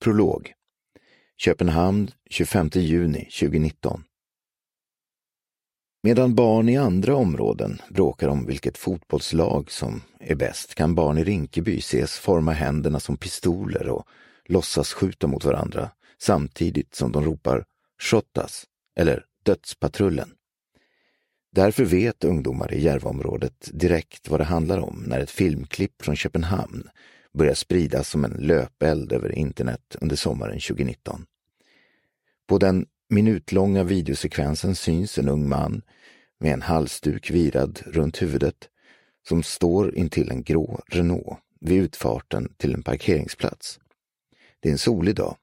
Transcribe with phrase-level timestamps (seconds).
[0.00, 0.52] Prolog
[1.36, 4.04] Köpenhamn 25 juni 2019
[6.02, 11.24] Medan barn i andra områden bråkar om vilket fotbollslag som är bäst kan barn i
[11.24, 14.06] Rinkeby ses forma händerna som pistoler och
[14.44, 17.64] låtsas skjuta mot varandra samtidigt som de ropar
[18.02, 18.64] Shottaz
[18.96, 20.30] eller Dödspatrullen.
[21.52, 26.88] Därför vet ungdomar i Järvaområdet direkt vad det handlar om när ett filmklipp från Köpenhamn
[27.36, 31.26] börjar spridas som en löpeld över internet under sommaren 2019.
[32.46, 35.82] På den minutlånga videosekvensen syns en ung man
[36.40, 38.68] med en halsduk virad runt huvudet
[39.28, 43.80] som står intill en grå Renault vid utfarten till en parkeringsplats.
[44.60, 45.36] Det är en solig dag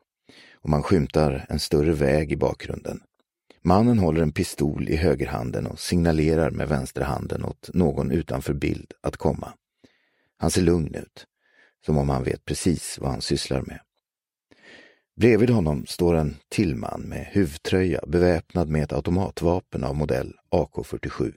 [0.53, 2.99] och man skymtar en större väg i bakgrunden.
[3.61, 9.17] Mannen håller en pistol i högerhanden och signalerar med vänsterhanden åt någon utanför bild att
[9.17, 9.53] komma.
[10.37, 11.25] Han ser lugn ut,
[11.85, 13.79] som om han vet precis vad han sysslar med.
[15.15, 21.33] Bredvid honom står en till man med huvtröja beväpnad med ett automatvapen av modell AK47.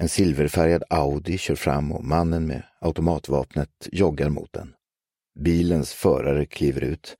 [0.00, 4.74] En silverfärgad Audi kör fram och mannen med automatvapnet joggar mot den.
[5.38, 7.16] Bilens förare kliver ut,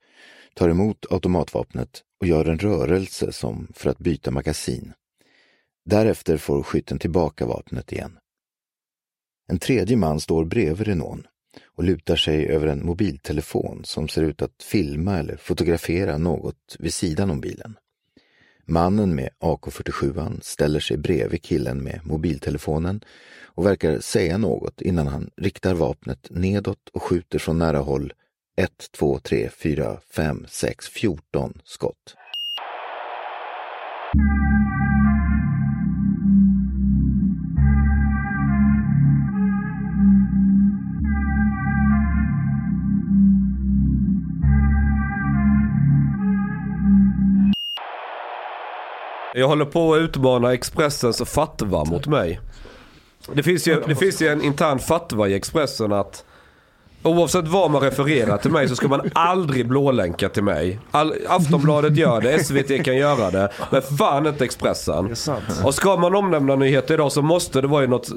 [0.53, 4.93] tar emot automatvapnet och gör en rörelse som för att byta magasin.
[5.85, 8.17] Därefter får skytten tillbaka vapnet igen.
[9.47, 11.25] En tredje man står bredvid Renault
[11.77, 16.93] och lutar sig över en mobiltelefon som ser ut att filma eller fotografera något vid
[16.93, 17.77] sidan om bilen.
[18.65, 23.01] Mannen med AK47 ställer sig bredvid killen med mobiltelefonen
[23.43, 28.13] och verkar säga något innan han riktar vapnet nedåt och skjuter från nära håll
[28.55, 32.15] 1, 2, 3, 4, 5, 6, 14 skott.
[49.37, 52.39] Jag håller på att utmana Expressens fatwa mot mig.
[53.33, 56.25] Det finns ju, det finns ju en intern fatwa i Expressen att
[57.07, 60.79] Oavsett vad man refererar till mig så ska man aldrig blålänka till mig.
[60.91, 63.49] All, Aftonbladet gör det, SVT kan göra det.
[63.71, 65.15] Men fan inte Expressen.
[65.63, 68.09] Och ska man omnämna nyheter idag så måste det vara i något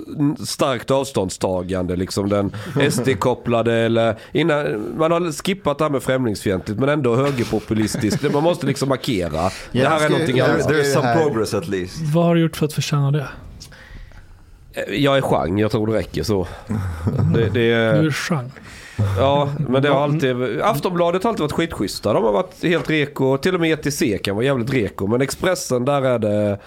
[0.46, 1.96] starkt avståndstagande.
[1.96, 2.52] Liksom den
[2.90, 8.32] SD-kopplade eller innan, man har skippat det här med främlingsfientligt men ändå högerpopulistiskt.
[8.32, 9.50] Man måste liksom markera.
[9.72, 10.68] Det här är någonting annat.
[10.68, 11.96] There's some progress at least.
[12.14, 13.26] Vad har du gjort för att förtjäna det?
[14.88, 16.46] Jag är chang, jag tror det räcker så.
[17.34, 18.50] Det, det Du är, är chang
[19.18, 20.60] ja, men det har alltid...
[20.60, 22.12] Aftonbladet har alltid varit skitschyssta.
[22.12, 23.36] De har varit helt reko.
[23.36, 25.06] Till och med ETC kan vara jävligt reko.
[25.06, 26.58] Men Expressen, där är det...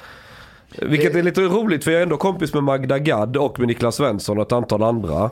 [0.82, 3.96] Vilket är lite roligt för jag är ändå kompis med Magda Gad och med Niklas
[3.96, 5.30] Svensson och ett antal andra.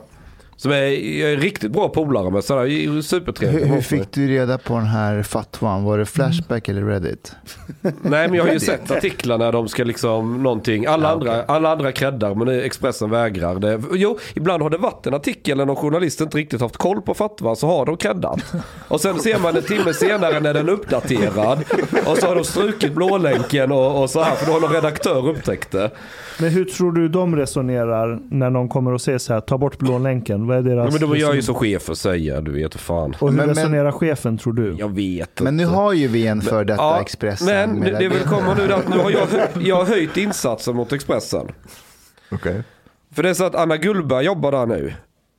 [0.56, 0.76] Som är,
[1.20, 2.44] jag är riktigt bra polare med.
[2.44, 3.66] Sådär, supertrevliga.
[3.66, 5.84] Hur, hur fick du reda på den här fatwan?
[5.84, 7.32] Var det Flashback eller Reddit?
[7.80, 10.86] Nej men jag har ju sett artiklar när de ska liksom någonting.
[10.86, 13.54] Alla, Ja, andra, alla andra creddar men Expressen vägrar.
[13.54, 17.02] Det, jo, ibland har det varit en artikel när någon journalist inte riktigt haft koll
[17.02, 18.54] på fatwa så har de creddat.
[18.88, 21.58] Och sen ser man en timme senare när den är uppdaterad.
[22.06, 25.28] Och så har de strukit blålänken och, och så här för då har någon redaktör
[25.28, 25.90] upptäckt det.
[26.40, 29.78] Men hur tror du de resonerar när någon kommer och säger så här, ta bort
[29.78, 29.98] blå
[30.48, 30.64] länken?
[30.64, 33.14] Vad är deras Ja, men de gör ju som chefer säger, du vet fan.
[33.18, 34.76] Och hur Men- men- resonerar chefen tror du?
[34.78, 35.74] Jag vet Men nu inte.
[35.74, 37.46] har ju vi en för detta Ja, Expressen.
[37.70, 39.28] Men det, det vill komma nu att nu har jag,
[39.60, 41.46] jag har höjt insatsen mot Expressen.
[42.30, 42.62] Okej.
[43.14, 44.94] För det är så att Anna Gullberg jobbar där nu.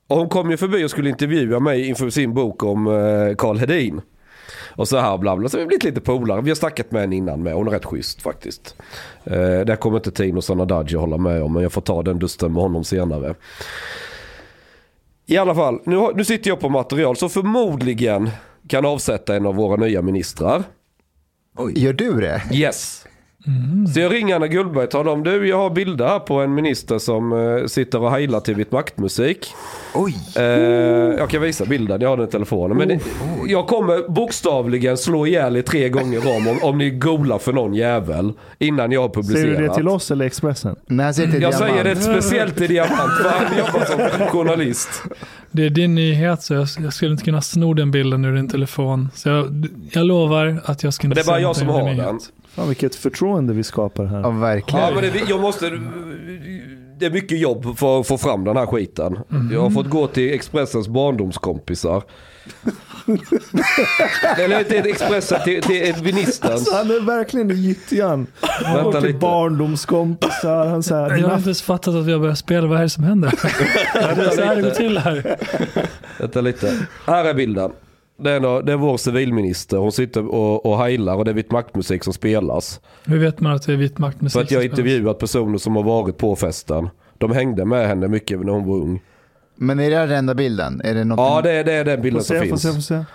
[0.07, 3.57] Och hon kom ju förbi och skulle intervjua mig inför sin bok om eh, Karl
[3.57, 4.01] Hedin.
[4.75, 5.49] Och så här bla bla.
[5.49, 6.41] Så vi har blivit lite polare.
[6.41, 7.53] Vi har snackat med henne innan med.
[7.53, 8.75] Hon är rätt schysst faktiskt.
[9.23, 11.53] Eh, där kommer inte Tino Sanadaji hålla med om.
[11.53, 13.33] Men jag får ta den dusten med honom senare.
[15.25, 18.29] I alla fall, nu, nu sitter jag på material som förmodligen
[18.67, 20.63] kan avsätta en av våra nya ministrar.
[21.75, 22.41] Gör du det?
[22.51, 23.05] Yes.
[23.93, 26.53] Så jag ringer Anna Gullberg och talar om du jag har bilder här på en
[26.53, 29.47] minister som eh, sitter och heilar till Vitt maktmusik.
[29.93, 30.15] Oj!
[30.35, 30.43] Eh,
[31.17, 32.77] jag kan visa bilden, jag har den i telefonen.
[32.77, 32.99] Men det,
[33.47, 37.73] jag kommer bokstavligen slå ihjäl er tre gånger om, om om ni googlar för någon
[37.73, 39.41] jävel innan jag har publicerat.
[39.41, 40.75] Säger du det till oss eller Expressen?
[40.85, 41.55] Men till Jag Diamant.
[41.55, 44.89] säger det speciellt till Diamant för han jobbar som journalist.
[45.51, 48.49] Det är din nyhet så jag, jag skulle inte kunna sno den bilden ur din
[48.49, 49.09] telefon.
[49.15, 51.93] Så jag, jag lovar att jag ska Men inte det är bara jag som har
[51.93, 52.19] den.
[52.55, 54.19] Fan vilket förtroende vi skapar här.
[54.21, 54.85] Ja, verkligen.
[54.85, 55.69] Ja, men det, jag måste...
[56.99, 59.19] Det är mycket jobb för att få fram den här skiten.
[59.51, 62.03] Jag har fått gå till Expressens barndomskompisar.
[64.37, 66.53] Eller inte Expressen, till, till ministerns.
[66.53, 68.27] Alltså, han är verkligen i gyttjan.
[68.41, 69.19] Han Vänta till lite.
[69.19, 70.65] barndomskompisar.
[70.67, 72.67] Han så här, Jag har inte ens fattat att vi har börjat spela.
[72.67, 73.33] Vad är det som händer?
[73.93, 75.37] det är så här det går till här.
[76.19, 76.77] Vänta lite.
[77.07, 77.71] Här är bilden.
[78.23, 79.77] Det är, nå- det är vår civilminister.
[79.77, 82.79] Hon sitter och, och heilar och det är vit maktmusik som spelas.
[83.05, 84.33] Hur vet man att det är vit maktmusik?
[84.33, 86.89] För att jag har som intervjuat personer som har varit på festen.
[87.17, 89.01] De hängde med henne mycket när hon var ung.
[89.55, 90.81] Men är det här den enda bilden?
[90.83, 92.61] Är det något Ja, det är, det är den Få bilden som se, få finns.
[92.61, 93.05] se, få se.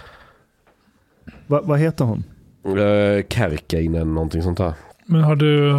[1.47, 2.25] Va, vad heter hon?
[2.67, 4.73] Uh, Kärkeinen, någonting sånt här.
[5.07, 5.73] Men har du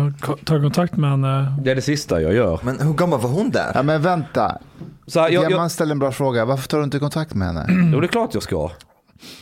[0.46, 1.54] tagit kontakt med henne?
[1.64, 2.60] Det är det sista jag gör.
[2.64, 3.72] Men hur gammal var hon där?
[3.74, 4.58] Ja, men vänta.
[5.08, 6.46] Så här, jag, jag, ställer en bra fråga.
[6.46, 7.66] Varför tar du inte kontakt med henne?
[7.94, 8.72] jo, det är klart jag ska.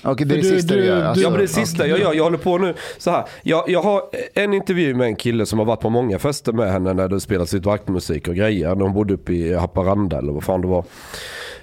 [0.04, 1.04] Okej, det är det du- sista du- gör.
[1.04, 1.90] Alltså, Ja det är sista okej.
[1.90, 2.14] jag gör.
[2.14, 2.74] Jag håller på nu.
[2.98, 4.02] Så här, jag, jag har
[4.34, 7.20] en intervju med en kille som har varit på många fester med henne när det
[7.20, 8.76] spelas lite vaktmusik och grejer.
[8.76, 10.86] Hon bodde uppe i Haparanda eller vad fan det var.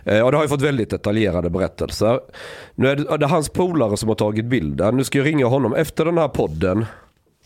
[0.05, 2.21] Eh, Och det har ju fått väldigt detaljerade berättelser.
[2.75, 4.97] Nu är det, det är hans polare som har tagit bilden.
[4.97, 5.75] Nu ska jag ringa honom.
[5.75, 6.87] Efter den här podden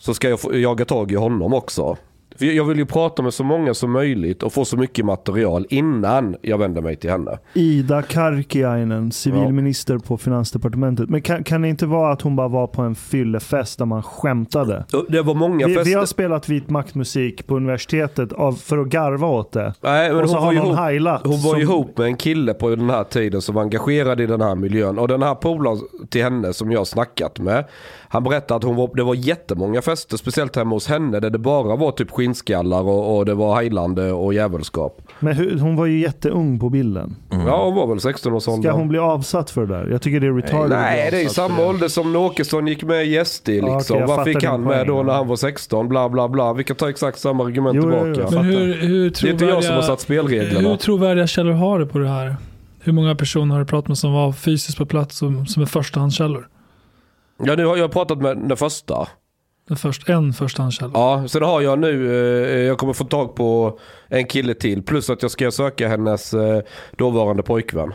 [0.00, 1.96] så ska jag få, jaga tag i honom också.
[2.40, 6.36] Jag vill ju prata med så många som möjligt och få så mycket material innan
[6.42, 7.38] jag vänder mig till henne.
[7.54, 11.08] Ida Karkiainen, civilminister på finansdepartementet.
[11.08, 14.02] Men kan, kan det inte vara att hon bara var på en fyllefest där man
[14.02, 14.84] skämtade?
[15.08, 15.90] Det var många Vi, fester.
[15.90, 19.74] vi har spelat vit maktmusik på universitetet av, för att garva åt det.
[19.80, 20.52] Nej, men och så hon har var
[20.90, 21.20] ju någon ihop.
[21.24, 24.26] Hon var som- ihop med en kille på den här tiden som var engagerad i
[24.26, 24.98] den här miljön.
[24.98, 27.64] Och den här polaren till henne som jag har snackat med.
[28.10, 31.20] Han berättade att hon var, det var jättemånga fester, speciellt hemma hos henne.
[31.20, 35.02] Där det bara var typ skinnskallar och, och det var heilande och djävulskap.
[35.20, 37.16] Men hur, hon var ju jätteung på bilden.
[37.30, 38.68] Ja, hon var väl 16 års ålder.
[38.70, 39.86] Ska hon bli avsatt för det där?
[39.90, 40.70] Jag tycker det är retarded.
[40.78, 43.96] Nej, bli det är ju samma ålder som när Åkesson gick med i SD liksom.
[43.96, 45.88] Ja, jag Vad fick han med då när han var 16?
[45.88, 46.52] Bla bla bla.
[46.52, 48.20] Vi kan ta exakt samma argument Jo, jo, jo, tillbaka.
[48.36, 48.66] jag Men fattar.
[48.66, 50.68] hur, hur, Det är inte jag som har satt spelreglerna.
[50.68, 52.36] hur trovärdiga källor har du på det här?
[52.80, 55.66] Hur många personer har du pratat med som var fysiskt på plats som, som är
[55.66, 56.48] förstahandskällor?
[57.38, 59.08] Ja, nu har jag pratat med den första.
[59.68, 60.92] Den först, en förstahandskälla.
[60.94, 62.06] Ja, sen har jag nu,
[62.46, 64.82] eh, jag kommer få tag på en kille till.
[64.82, 66.62] Plus att jag ska söka hennes eh,
[66.96, 67.94] dåvarande pojkvän.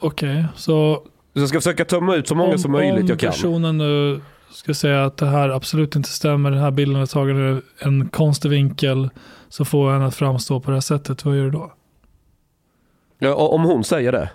[0.00, 1.02] Okej, så
[1.34, 3.30] Så jag ska försöka tömma ut så många om, som möjligt om jag kan.
[3.30, 4.20] personen nu
[4.50, 8.08] ska säga att det här absolut inte stämmer, den här bilden är tagen ur en
[8.08, 9.10] konstig vinkel,
[9.48, 11.72] så får henne att framstå på det här sättet, vad gör du då?
[13.18, 14.30] Ja, om hon säger det.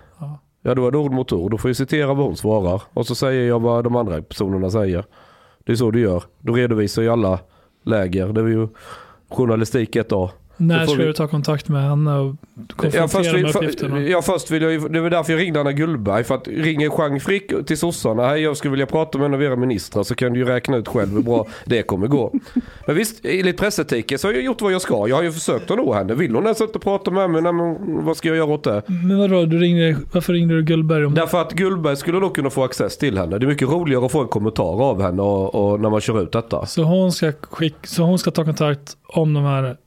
[0.62, 0.76] Ja.
[0.76, 1.52] Då är det ord mot ord.
[1.52, 2.82] Då får jag citera vad hon svarar.
[2.94, 5.06] Och så säger jag vad de andra personerna säger.
[5.64, 6.24] Det är så du gör.
[6.40, 7.40] Då redovisar ju alla
[7.84, 8.28] läger.
[8.28, 8.68] Det är ju
[9.30, 10.32] journalistik ett A.
[10.60, 13.96] När ska vi- du ta kontakt med henne och Ja, konfrontera först, med uppgifterna?
[13.96, 16.24] för, ja, först vill jag ju, det var därför jag ringde Anna Gullberg.
[16.24, 19.44] För att ringer Jean Frick till sossarna, hej jag skulle vilja prata med en av
[19.44, 22.34] era ministrar så kan du ju räkna ut själv hur bra det kommer gå.
[22.88, 25.08] Men visst, enligt pressetiken så har jag gjort vad jag ska.
[25.08, 26.14] Jag har ju försökt att nå henne.
[26.14, 28.82] Vill hon ens inte prata med mig, nej, men vad ska jag göra åt det?
[28.88, 32.50] Men vadå, du ringde, varför ringde du Gullberg om Därför att Gullberg skulle då kunna
[32.50, 33.38] få access till henne.
[33.38, 36.22] Det är mycket roligare att få en kommentar av henne och, och när man kör
[36.24, 36.66] ut detta.
[36.66, 39.78] Så hon, ska skick, så hon ska ta kontakt om de här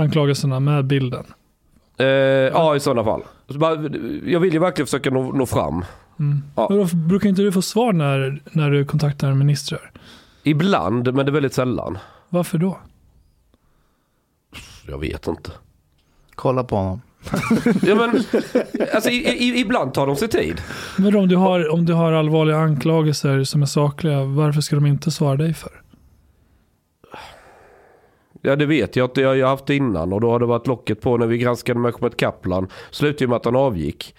[0.00, 1.24] anklagelserna med bilden?
[1.98, 3.22] Eh, ja, i sådana fall.
[4.24, 5.84] Jag vill ju verkligen försöka nå, nå fram.
[6.18, 6.42] Mm.
[6.56, 6.66] Ja.
[6.70, 9.90] Men då brukar inte du få svar när, när du kontaktar ministrar?
[10.42, 11.98] Ibland, men det är väldigt sällan.
[12.28, 12.78] Varför då?
[14.88, 15.50] Jag vet inte.
[16.34, 17.00] Kolla på honom.
[17.82, 18.24] Ja, men,
[18.94, 20.60] alltså, i, i, ibland tar de sig tid.
[20.98, 24.86] Men om du, har, om du har allvarliga anklagelser som är sakliga, varför ska de
[24.86, 25.72] inte svara dig för?
[28.42, 30.66] Ja det vet jag inte, jag har haft det innan och då har det varit
[30.66, 32.68] locket på när vi granskade Mehmet Kaplan.
[32.90, 34.14] Slutade ju med att han avgick.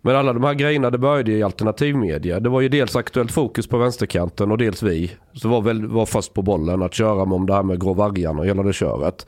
[0.00, 2.40] Men alla de här grejerna det började ju i alternativmedia.
[2.40, 5.12] Det var ju dels Aktuellt Fokus på vänsterkanten och dels vi.
[5.32, 7.92] Så var väl var fast på bollen att köra med om det här med Grå
[7.92, 9.26] Vargarna och hela det köret.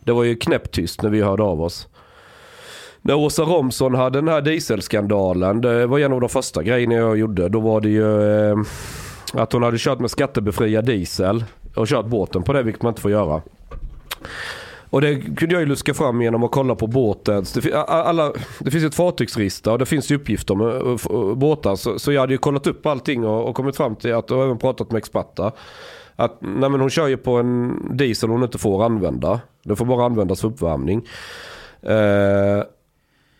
[0.00, 1.88] Det var ju knäpptyst när vi hörde av oss.
[3.02, 7.18] När Åsa Romson hade den här dieselskandalen, det var en av de första grejerna jag
[7.18, 7.48] gjorde.
[7.48, 8.58] Då var det ju eh,
[9.32, 13.02] att hon hade kört med skattebefriad diesel och kört båten på det, vilket man inte
[13.02, 13.42] får göra.
[14.90, 18.70] Och det kunde jag ju luska fram genom att kolla på båtens, det, alla, det
[18.70, 21.76] finns ju ett fartygsregister och det finns ju uppgifter om eh, eh, båtar.
[21.76, 24.44] Så, så jag hade ju kollat upp allting och, och kommit fram till att, och
[24.44, 25.52] även pratat med experter.
[26.16, 29.40] Att nej men hon kör ju på en diesel hon inte får använda.
[29.62, 31.08] Den får bara användas för uppvärmning.
[31.82, 32.64] Eh,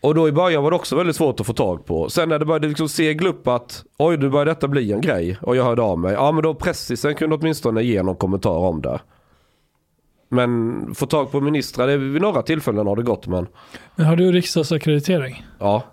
[0.01, 2.09] och då i början var det också väldigt svårt att få tag på.
[2.09, 5.39] Sen när det började liksom segla upp att oj nu börjar detta bli en grej.
[5.43, 6.13] Och jag hörde av mig.
[6.13, 9.01] Ja men då pressisen kunde åtminstone ge någon kommentar om det.
[10.33, 13.47] Men få tag på ministrar, det är vid några tillfällen har det gått men
[13.97, 15.45] Men har du riksdagsackreditering?
[15.59, 15.85] ja.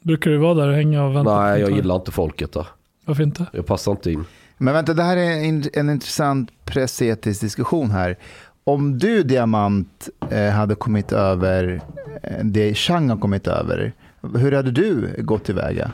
[0.00, 1.30] Brukar du vara där och hänga och vänta?
[1.34, 2.66] på Nej jag gillar inte folket där.
[3.04, 3.46] Varför inte?
[3.52, 4.24] Jag passar inte in.
[4.58, 8.16] Men vänta, det här är en, en intressant pressetisk diskussion här.
[8.64, 11.80] Om du, Diamant, eh, hade kommit över
[12.22, 13.92] eh, det Chang har kommit över,
[14.36, 15.90] hur hade du gått tillväga?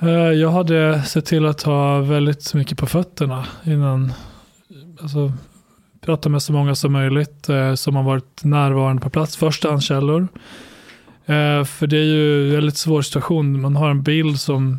[0.00, 4.12] Eh, Jag hade sett till att ha väldigt mycket på fötterna innan.
[5.02, 5.32] Alltså,
[6.00, 9.36] prata med så många som möjligt eh, som har varit närvarande på plats.
[9.36, 10.28] Förstahandskällor.
[11.26, 13.60] Eh, för det är ju en väldigt svår situation.
[13.60, 14.78] Man har en bild som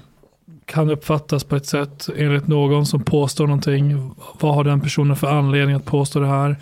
[0.66, 4.12] kan uppfattas på ett sätt enligt någon som påstår någonting.
[4.40, 6.56] Vad har den personen för anledning att påstå det här?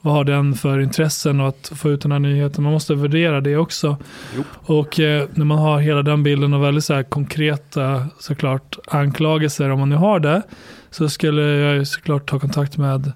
[0.00, 2.64] Vad har den för intressen och att få ut den här nyheten?
[2.64, 3.96] Man måste värdera det också.
[4.36, 4.44] Jo.
[4.76, 9.70] Och eh, när man har hela den bilden och väldigt så här konkreta såklart anklagelser,
[9.70, 10.42] om man nu har det,
[10.90, 13.12] så skulle jag såklart ta kontakt med,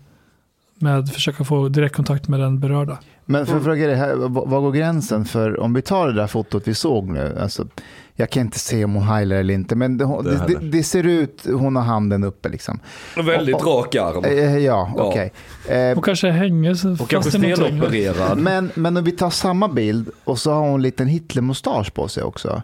[0.78, 2.98] med försöka få direktkontakt med den berörda.
[3.24, 6.26] Men för att fråga dig, här, vad går gränsen för, om vi tar det där
[6.26, 7.66] fotot vi såg nu, alltså,
[8.14, 10.04] jag kan inte se om hon heilar eller inte, men det,
[10.48, 12.80] Det det, ser ut, hon har handen uppe liksom.
[13.16, 14.24] Väldigt Och- rak arm.
[14.24, 15.02] Eh, ja, Ja.
[15.02, 15.32] okej.
[15.68, 18.38] Eh, Och kanske hänger sig Och fast kanske stelopererad.
[18.38, 22.08] men, men om vi tar samma bild och så har hon en liten Hitler-mustasch på
[22.08, 22.62] sig också.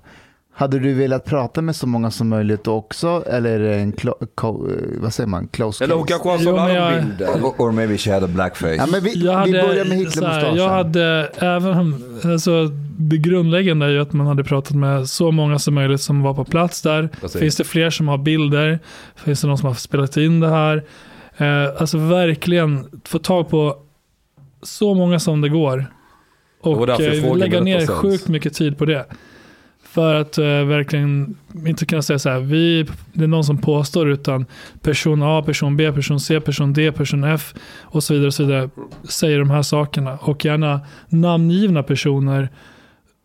[0.55, 3.25] Hade du velat prata med så många som möjligt också?
[3.27, 4.69] Eller är det en clo- co-
[4.99, 6.13] vad säger man, close Eller hon case?
[6.23, 7.23] kanske har sån armbild.
[7.59, 8.75] Or, maybe she had a blackface.
[8.75, 10.57] Ja, men vi, Jag vi hade, börjar med Hitler-mustaschen.
[10.57, 12.65] jag hade även, alltså,
[12.99, 16.35] det grundläggande är ju att man hade pratat med så många som möjligt som var
[16.35, 17.09] på plats där.
[17.21, 17.41] Precis.
[17.41, 18.79] Finns det fler som har bilder?
[19.17, 20.85] Finns det någon som har spelat in det här?
[21.37, 23.77] Eh, alltså verkligen få tag på
[24.63, 25.87] så många som det går.
[26.61, 29.07] Och därför eh, lägga ner sjukt mycket tid på det.
[29.93, 34.09] För att eh, verkligen inte kunna säga så här, vi, det är någon som påstår,
[34.09, 34.47] utan
[34.81, 38.27] person A, person B, person C, person D, person F och så vidare.
[38.27, 38.71] Och så vidare
[39.09, 40.17] säger de här sakerna.
[40.17, 42.49] Och gärna namngivna personer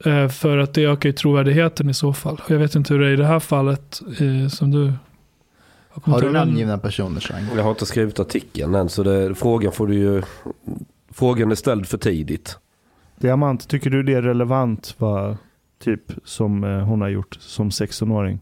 [0.05, 2.41] eh, för att det ökar ju trovärdigheten i så fall.
[2.43, 4.93] Och jag vet inte hur det är i det här fallet eh, som du
[5.89, 7.45] har Har du namngivna personer?
[7.55, 10.21] Jag har inte skrivit artikeln än så det, frågan får du ju...
[11.11, 12.57] Frågan är ställd för tidigt.
[13.19, 15.37] Diamant, tycker du det är relevant vad
[15.83, 18.39] typ som eh, hon har gjort som 16-åring?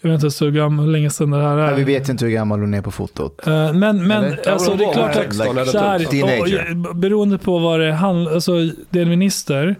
[0.00, 1.66] Jag vet inte så gammal, hur länge sedan det här är.
[1.66, 3.46] Nej, vi vet inte hur gammal hon är på fotot.
[3.46, 4.50] Eh, men men Eller?
[4.50, 8.34] alltså, det är klart att 16 eller så här, och, beroende på vad det handlar
[8.34, 8.52] alltså
[8.90, 9.76] det är en minister,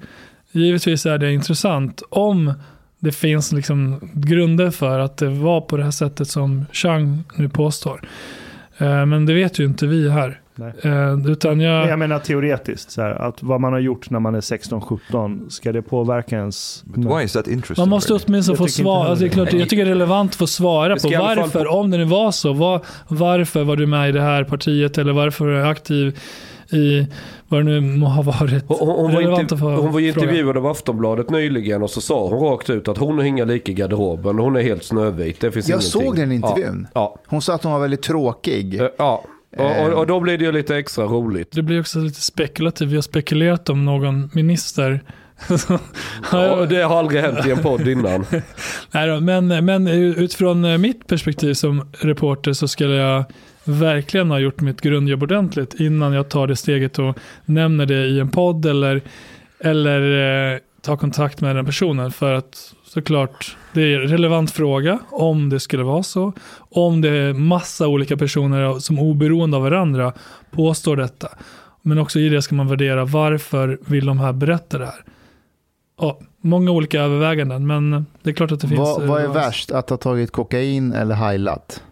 [0.52, 2.52] givetvis är det intressant om
[2.98, 7.48] det finns liksom grunder för att det var på det här sättet som Chang nu
[7.48, 8.08] påstår.
[8.78, 10.40] Eh, Men det vet ju inte vi här.
[10.54, 10.72] Nej.
[10.82, 14.34] Eh, Utan jag, jag menar teoretiskt, så här, att vad man har gjort när man
[14.34, 16.82] är 16-17, ska det påverka ens...
[16.86, 17.82] But why is that interesting?
[17.82, 19.08] man måste åtminstone få svara.
[19.08, 19.34] Alltså det är det.
[19.34, 22.04] klart, jag tycker det är relevant att få svara på varför, på- om det nu
[22.04, 25.62] var så, var, varför var du med i det här partiet eller varför var du
[25.66, 26.18] aktiv
[26.72, 27.06] i
[27.48, 28.64] vad det nu må ha varit.
[28.68, 32.70] Hon, hon, var, interv- hon var intervjuad av Aftonbladet nyligen och så sa hon rakt
[32.70, 34.38] ut att hon har inga lik i garderoben.
[34.38, 35.40] Hon är helt snövit.
[35.40, 36.02] Det finns Jag ingenting.
[36.02, 36.86] såg den intervjun.
[36.94, 37.16] Ja.
[37.26, 38.80] Hon sa att hon var väldigt tråkig.
[38.98, 39.24] Ja.
[39.56, 41.52] Och, och, och då blir det ju lite extra roligt.
[41.52, 42.90] Det blir också lite spekulativt.
[42.90, 45.00] Vi har spekulerat om någon minister.
[46.32, 48.26] Ja, det har aldrig hänt i en podd innan.
[48.92, 53.24] Nej då, men, men utifrån eh, mitt perspektiv som reporter så skulle jag
[53.64, 58.20] verkligen ha gjort mitt grundjobb ordentligt innan jag tar det steget och nämner det i
[58.20, 59.00] en podd eller,
[59.60, 62.12] eller eh, tar kontakt med den personen.
[62.12, 66.32] För att såklart, det är en relevant fråga om det skulle vara så.
[66.58, 70.12] Om det är massa olika personer som oberoende av varandra
[70.50, 71.28] påstår detta.
[71.82, 75.04] Men också i det ska man värdera varför vill de här berätta det här.
[76.00, 78.80] Ja, många olika överväganden, men det är klart att det finns.
[78.80, 81.82] Vad, vad är eh, värst, att ha tagit kokain eller heilat?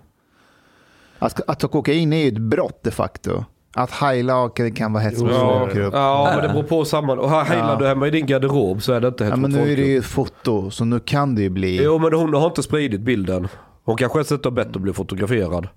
[1.18, 3.44] Att, att ta kokain är ju ett brott de facto.
[3.74, 5.94] Att heila kan kan vara hets mot Ja, folkgrupp.
[5.94, 7.18] ja, men det beror på samman.
[7.18, 7.76] Och heilar Ja.
[7.78, 9.82] du hemma i din garderob så är det inte hets Ja, men nu är det
[9.82, 11.82] ju ett foto, så nu kan det ju bli...
[11.84, 13.48] Jo men hon har inte spridit bilden.
[13.84, 15.68] Hon kanske inte har bett att bli fotograferad.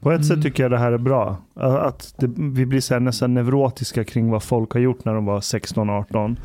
[0.00, 0.24] På ett Mm.
[0.28, 1.36] sätt tycker jag det här är bra.
[1.60, 5.24] Att det, vi blir så här nästan neurotiska kring vad folk har gjort när de
[5.26, 6.36] var 16-18.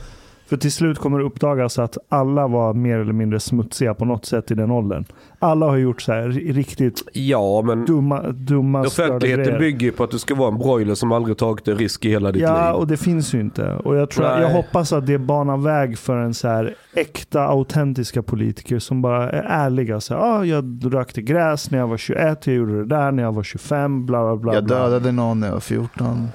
[0.47, 4.25] För till slut kommer det uppdagas att alla var mer eller mindre smutsiga på något
[4.25, 5.05] sätt i den åldern.
[5.39, 10.03] Alla har gjort så här ri- riktigt Ja men dumma, dumma offentligheten bygger ju på
[10.03, 12.67] att du ska vara en broiler som aldrig tagit en risk i hela ditt Ja,
[12.71, 12.75] liv.
[12.79, 13.73] och det finns ju inte.
[13.73, 14.41] Och jag, tror, Nej.
[14.41, 19.29] jag hoppas att det banar väg för en så här äkta, autentiska politiker som bara
[19.31, 19.99] är ärliga.
[20.01, 23.23] Så här, ah, jag rökte gräs när jag var 21, jag gjorde det där när
[23.23, 24.53] jag var 25, bla bla bla.
[24.53, 25.87] Jag dödade någon när jag var 14.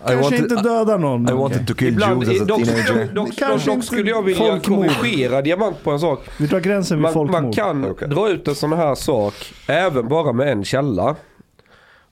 [0.05, 1.29] I Kanske wanted- inte döda någon.
[1.29, 3.15] I wanted to kill Ibland, Jews as a dock, teenager.
[3.15, 4.87] dock, dock, dock inte skulle jag vilja folkmord.
[4.87, 6.21] korrigera Diamant på en sak.
[6.39, 7.43] Vi drar gränsen vid Man, folkmord.
[7.43, 8.09] man kan Okej.
[8.09, 9.35] dra ut en sån här sak
[9.69, 11.17] även bara med en källa.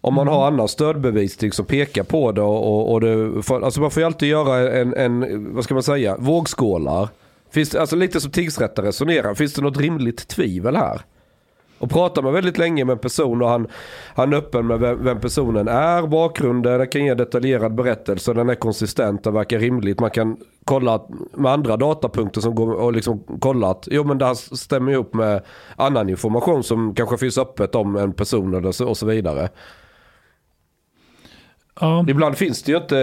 [0.01, 3.81] Om man har annan stödbevisning som pekar på det och, och, och det, för, alltså
[3.81, 7.09] man får ju alltid göra en, en, vad ska man säga, vågskålar.
[7.51, 11.01] Finns det, alltså lite som tingsrätten resonerar, finns det något rimligt tvivel här?
[11.79, 13.67] Och pratar man väldigt länge med en person och han,
[14.15, 18.49] han är öppen med vem, vem personen är, bakgrunden, den kan ge detaljerad berättelse, den
[18.49, 20.01] är konsistent, den verkar rimligt.
[20.01, 21.03] Man kan kolla
[21.35, 25.15] med andra datapunkter som går och liksom kolla att jo men det här stämmer upp
[25.15, 25.43] med
[25.77, 29.49] annan information som kanske finns öppet om en person eller så, och så vidare.
[31.81, 32.99] Ja, Ibland finns det ju inte...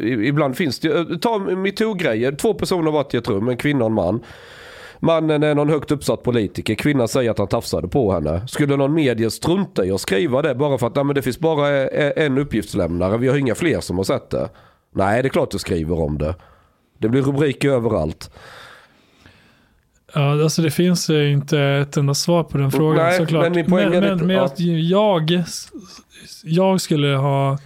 [0.00, 1.18] eh, Ibland finns det ju...
[1.18, 2.32] Ta metoo-grejer.
[2.32, 4.20] Två personer har varit i ett rum, en kvinna och en man.
[5.00, 6.74] Mannen är någon högt uppsatt politiker.
[6.74, 8.48] Kvinnan säger att han tafsade på henne.
[8.48, 11.38] Skulle någon media strunta i att skriva det bara för att nej, men det finns
[11.38, 13.18] bara eh, en uppgiftslämnare.
[13.18, 14.48] Vi har inga fler som har sett det.
[14.94, 16.34] Nej, det är klart du skriver om det.
[16.98, 18.30] Det blir rubriker överallt.
[20.14, 23.54] ja, alltså det finns ju inte ett enda svar på den frågan Nej, såklart.
[23.54, 24.44] men men, men, men ja.
[24.44, 25.42] att jag,
[26.44, 27.58] jag skulle ha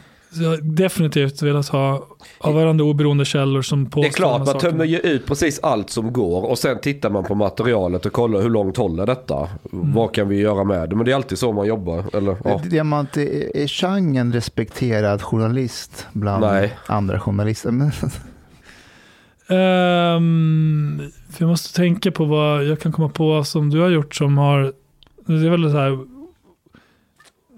[0.63, 2.07] definitivt velat ha
[2.41, 5.91] av varandra oberoende källor som påstår Det är klart, man tömmer ju ut precis allt
[5.91, 9.49] som går och sen tittar man på materialet och kollar hur långt håller detta.
[9.73, 9.93] Mm.
[9.93, 10.97] Vad kan vi göra med det?
[10.97, 12.05] Men det är alltid så man jobbar.
[12.17, 12.61] Eller, ja.
[12.65, 16.77] Diamant, är är Chang en respekterad journalist bland Nej.
[16.87, 17.71] andra journalister?
[17.71, 17.91] Men,
[21.31, 24.39] för jag måste tänka på vad jag kan komma på som du har gjort som
[24.39, 24.73] har,
[25.27, 25.99] det är väl det här,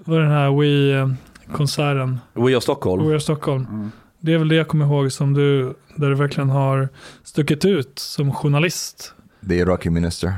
[0.05, 3.07] vad är den här We-konserten, We are Stockholm.
[3.07, 3.91] We Are Stockholm.
[4.25, 6.89] Det är väl det jag kommer ihåg som du, där du verkligen har
[7.25, 9.15] stuckit ut som journalist.
[9.49, 10.33] The Iraqi minister.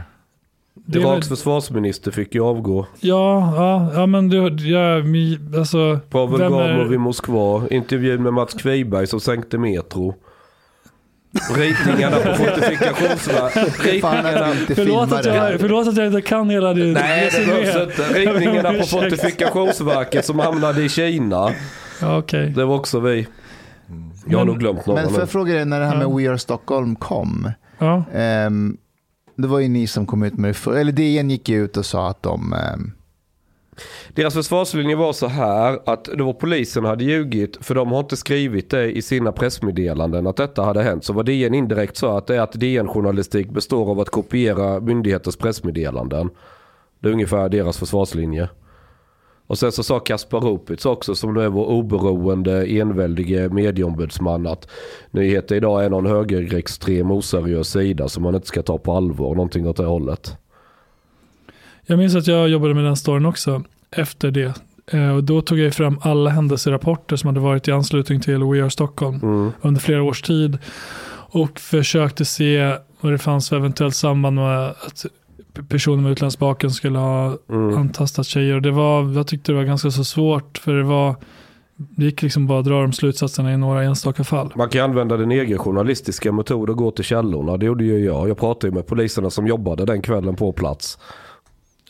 [0.86, 2.86] Det är väl, Iraks försvarsminister fick ju avgå.
[3.00, 7.68] ja, ja, ja, men du, ja, mi, alltså, Pavel är- Gamov i Moskva.
[7.70, 10.14] Intervju med Mats Kviberg som sänkte metro.
[11.56, 13.84] Ritningarna på fortifikationsverket.
[13.84, 14.54] Ritningarna...
[14.74, 18.18] förlåt, att jag, förlåt att jag inte kan hela din Nej, det behövs inte.
[18.18, 21.52] Ritningarna på fortifikationsverket som hamnade i Kina.
[22.00, 22.50] Ja, okej.
[22.56, 23.26] Det var också vi.
[24.26, 26.16] Jag har Men- nog glömt några Men får jag fråga dig, när det här med.
[26.16, 28.04] We Are Stockholm kom, Ja.
[28.14, 28.76] ehm,
[29.36, 31.76] det var ju ni som kom ut med det, för, eller DN gick ju ut
[31.76, 32.92] och sa att de, ehm,
[34.14, 38.16] Deras försvarslinje var så här att det var polisen hade ljugit för de har inte
[38.16, 41.04] skrivit det i sina pressmeddelanden att detta hade hänt.
[41.04, 45.36] Så vad DN indirekt sa att det är att DN-journalistik består av att kopiera myndigheters
[45.36, 46.30] pressmeddelanden.
[47.00, 48.48] Det är ungefär deras försvarslinje.
[49.46, 54.68] Och sen så sa Kaspar Rupitz också som nu är vår oberoende enväldige medieombudsman att
[55.10, 59.34] nyheter idag är någon högerextrem oseriös sida som man inte ska ta på allvar.
[59.34, 60.36] Någonting åt det hållet.
[61.86, 64.54] Jag minns att jag jobbade med den storyn också efter det.
[64.92, 68.62] Eh, Och då tog jag fram alla händelserapporter som hade varit i anslutning till We
[68.62, 69.50] Are Stockholm Mm.
[69.62, 70.58] under flera års tid.
[71.30, 75.06] Och försökte se vad det fanns för eventuellt samband med att
[75.68, 77.76] personer med utländsk bakgrund skulle ha Mm.
[77.78, 78.60] antastat tjejer.
[78.60, 81.14] Det var, jag tyckte det var ganska så svårt för det var
[81.76, 84.52] det gick liksom bara att dra de slutsatserna i några enstaka fall.
[84.56, 87.56] Man kan använda din egen journalistiska metod och gå till källorna.
[87.56, 88.28] Det gjorde ju jag.
[88.28, 90.98] Jag pratade ju med poliserna som jobbade den kvällen på plats.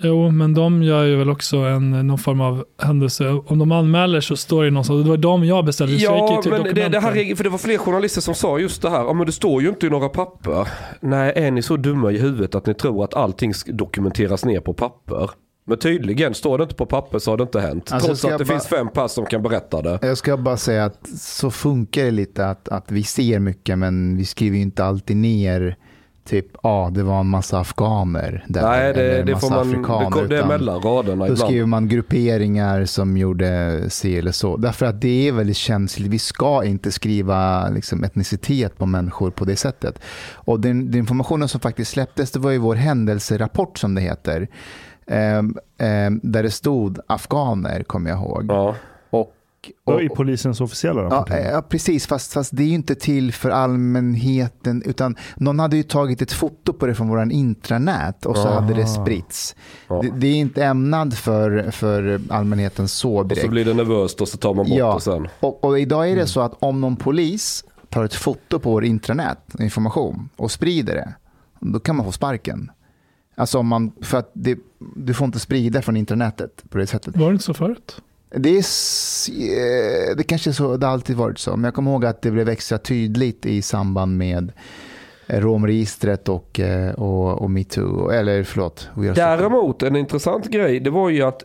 [0.01, 3.29] Jo, men de gör ju väl också en, någon form av händelse.
[3.47, 5.03] Om de anmäler så står det någonstans.
[5.05, 5.95] Det var de jag beställde.
[5.95, 8.83] jag Ja, till men det, det här för det var fler journalister som sa just
[8.83, 9.05] det här.
[9.05, 10.69] Ja, men det står ju inte i några papper.
[11.01, 14.75] Nej, är ni så dumma i huvudet att ni tror att allting dokumenteras ner på
[14.75, 15.31] papper?
[15.67, 17.93] Men tydligen, står det inte på papper så har det inte hänt.
[17.93, 19.99] Alltså, Trots att jag det bara- finns fem pass som kan berätta det.
[20.03, 24.17] jag ska bara säga att så funkar det lite att, att vi ser mycket men
[24.17, 25.77] vi skriver ju inte alltid ner
[26.25, 28.63] typ, ja ah, det var en massa afghaner där.
[28.63, 30.11] Nej, det, en det massa får man...
[30.11, 31.39] Det, det är mellan raderna Då ibland.
[31.39, 34.57] skriver man grupperingar som gjorde si eller så.
[34.57, 36.09] Därför att det är väldigt känsligt.
[36.09, 39.99] Vi ska inte skriva liksom, etnicitet på människor på det sättet.
[40.35, 44.49] Och den, den informationen som faktiskt släpptes, det var ju vår händelserapport som det heter.
[45.07, 48.47] Ehm, ehm, där det stod afghaner, kommer jag ihåg.
[48.49, 48.75] Ja.
[49.85, 51.47] Och, Och och, i polisens officiella Ja, rapportering.
[51.53, 52.07] ja, precis.
[52.07, 54.83] Fast, fast det är ju inte till för allmänheten.
[54.87, 58.61] Utan någon hade ju tagit ett foto på det från vår intranät och så Aha.
[58.61, 59.57] hade det spritts.
[59.89, 60.03] Ja.
[60.03, 63.45] Det, det är inte ämnad för, för allmänheten så Och direkt.
[63.47, 64.95] så blir det nervöst och så tar man bort Ja.
[64.95, 65.29] det sen.
[65.41, 66.17] och, och idag Mm.
[66.19, 70.51] är det så att om någon polis tar ett foto på vår intranät, information, och
[70.51, 71.15] sprider det,
[71.61, 72.71] då kan man få sparken.
[73.37, 74.59] Alltså om man, för att det,
[74.97, 77.17] du får inte sprida från intranätet på det sättet.
[77.17, 78.01] Var det inte så förut?
[78.37, 78.63] Det, är,
[79.31, 81.51] eh, det kanske är så, det alltid varit så.
[81.51, 84.53] Men jag kommer ihåg att det blev extra tydligt i samband med
[85.27, 88.11] eh, romregistret och, eh, och, och metoo.
[88.11, 88.89] Eller förlåt.
[89.15, 91.43] Däremot en intressant grej, det var ju att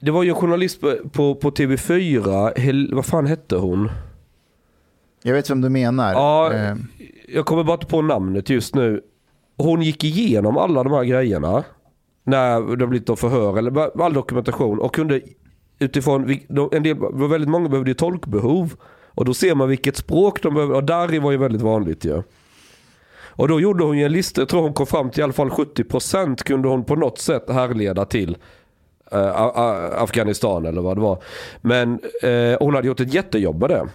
[0.00, 3.90] det var ju en journalist på, på, på TV4, Hel, vad fan hette hon?
[5.22, 6.12] Jag vet vem du menar.
[6.12, 6.52] Ja,
[7.28, 9.02] Jag kommer bara inte på namnet just nu.
[9.56, 11.64] Hon gick igenom alla de här grejerna.
[12.24, 14.78] När det blivit förhör eller all dokumentation.
[14.78, 15.20] Och kunde
[15.78, 16.38] utifrån,
[16.72, 16.96] en del,
[17.28, 18.74] väldigt många behövde ju tolkbehov.
[19.18, 20.74] Och då ser man vilket språk de behöver.
[20.74, 22.22] Och Dari var ju väldigt vanligt ju.
[23.38, 25.32] Och då gjorde hon ju en lista, jag tror hon kom fram till i alla
[25.32, 28.36] fall 70% kunde hon på något sätt härleda till
[29.12, 29.40] eh,
[30.02, 31.22] Afghanistan eller vad det var.
[31.60, 33.88] Men eh, hon hade gjort ett jättejobb med det.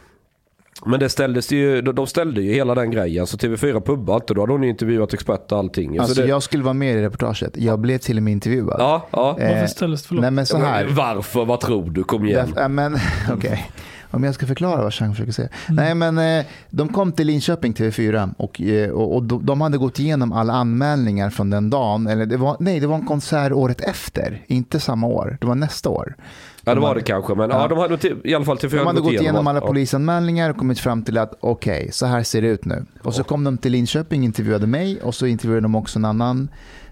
[0.85, 3.27] Men det ställdes ju, de de ställde ju hela den grejen.
[3.27, 4.33] Så TV4 pubbade inte.
[4.33, 5.97] Då hade hon ju intervjuat experter och allting.
[5.97, 7.57] Alltså så det, jag skulle vara med i reportaget.
[7.57, 8.75] Jag blev till och med intervjuad.
[8.79, 9.37] Ja, ja.
[9.39, 10.21] Eh, Varför ställdes förlåt?
[10.21, 10.85] Nej men så här.
[10.85, 11.45] Varför?
[11.45, 12.03] Vad tror du?
[12.03, 12.45] Kom igen.
[12.47, 12.97] Därför, äh, men,
[13.33, 13.69] okej.
[14.13, 15.49] Om jag ska förklara vad Chang försöker säga.
[15.69, 15.85] Mm.
[15.85, 19.77] Nej, men eh, de kom till Linköping TV4 och, eh, och, och de, de hade
[19.77, 22.07] gått igenom alla anmälningar från den dagen.
[22.07, 25.37] Eller det var, nej, det var en konsert året efter, inte samma år.
[25.41, 26.15] Det var nästa år.
[26.65, 27.35] Ja det var det kanske.
[27.35, 27.67] Men ja, Ja.
[27.67, 29.67] de hade till, i alla fall TV4 De hade gått igenom alla ja.
[29.67, 32.85] polisanmälningar och kommit fram till att okej, så här ser det ut nu.
[33.01, 36.49] Och så kom de till Linköping, intervjuade mig och så intervjuade de också en annan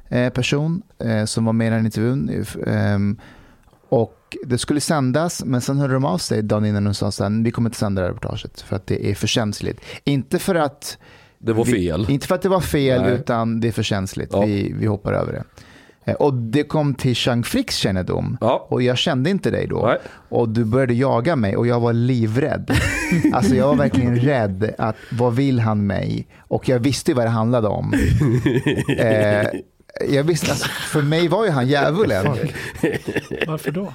[0.10, 2.46] eh, person eh, som var med i den intervjun.
[2.68, 3.18] Ehm,
[3.90, 7.24] och det skulle sändas, men sen hörde de av sig dagen innan och sa så
[7.24, 9.82] här, vi kommer inte sända det här reportaget för att det är för känsligt.
[10.04, 10.98] Inte för att,
[11.40, 12.06] Det var vi, fel.
[12.10, 13.14] inte för att det var fel, Nej.
[13.14, 14.30] utan det är för känsligt.
[14.32, 14.42] Ja.
[14.46, 15.44] Vi, vi hoppar över det.
[16.06, 18.38] Eh, Och det kom till Chang Fricks kännedom.
[18.42, 18.68] Ja.
[18.70, 19.86] Och jag kände inte dig då.
[19.86, 19.98] Nej.
[20.30, 22.72] Och du började jaga mig och jag var livrädd.
[23.34, 26.28] Alltså jag var verkligen rädd att vad vill han mig?
[26.40, 27.94] Och jag visste ju vad det handlade om.
[28.98, 29.48] Eh,
[30.10, 32.26] jag visste, alltså, för mig var ju han djävulen.
[33.48, 33.94] Varför då?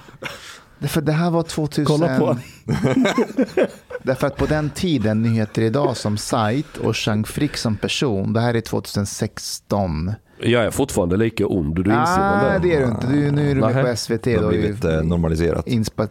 [0.80, 1.84] För det här var 2000.
[1.84, 2.38] Kolla på.
[4.02, 8.40] Därför att på den tiden, Nyheter Idag som sajt och Chang Frick som person, det
[8.40, 10.14] här är 2016.
[10.38, 11.74] Jag är fortfarande lika ond.
[11.74, 13.06] Du inser Ah, väl det är du inte.
[13.06, 14.22] Du, nu är du med på SVT.
[14.24, 15.66] Det har blivit eh, normaliserat.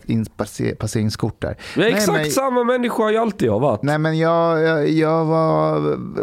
[0.06, 1.56] inpasseringskort där.
[1.76, 3.84] Men Nej, exakt men- samma människa jag alltid har varit.
[3.84, 5.78] Nej, men jag, jag, jag var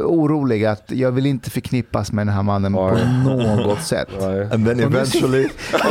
[0.07, 2.99] orolig att jag vill inte förknippas med den här mannen på
[3.67, 4.09] något sätt.
[4.21, 4.49] Nej.
[4.53, 5.49] And then eventually...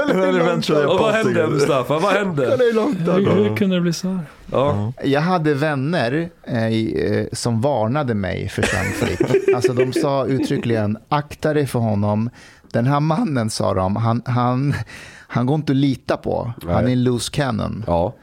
[0.00, 1.46] And then eventually Och vad hände.
[1.46, 1.98] Mustafa?
[1.98, 2.42] Vad hände?
[2.46, 4.20] Hur, hur kunde det bli så här?
[4.52, 4.92] Ja.
[5.04, 9.20] Jag hade vänner eh, eh, som varnade mig för Chang Frick.
[9.54, 12.30] Alltså de sa uttryckligen, akta dig för honom.
[12.72, 14.74] Den här mannen, sa de, han, han,
[15.28, 16.52] han går inte att lita på.
[16.62, 16.92] Han är Nej.
[16.92, 17.84] en loose cannon.
[17.86, 18.14] ja.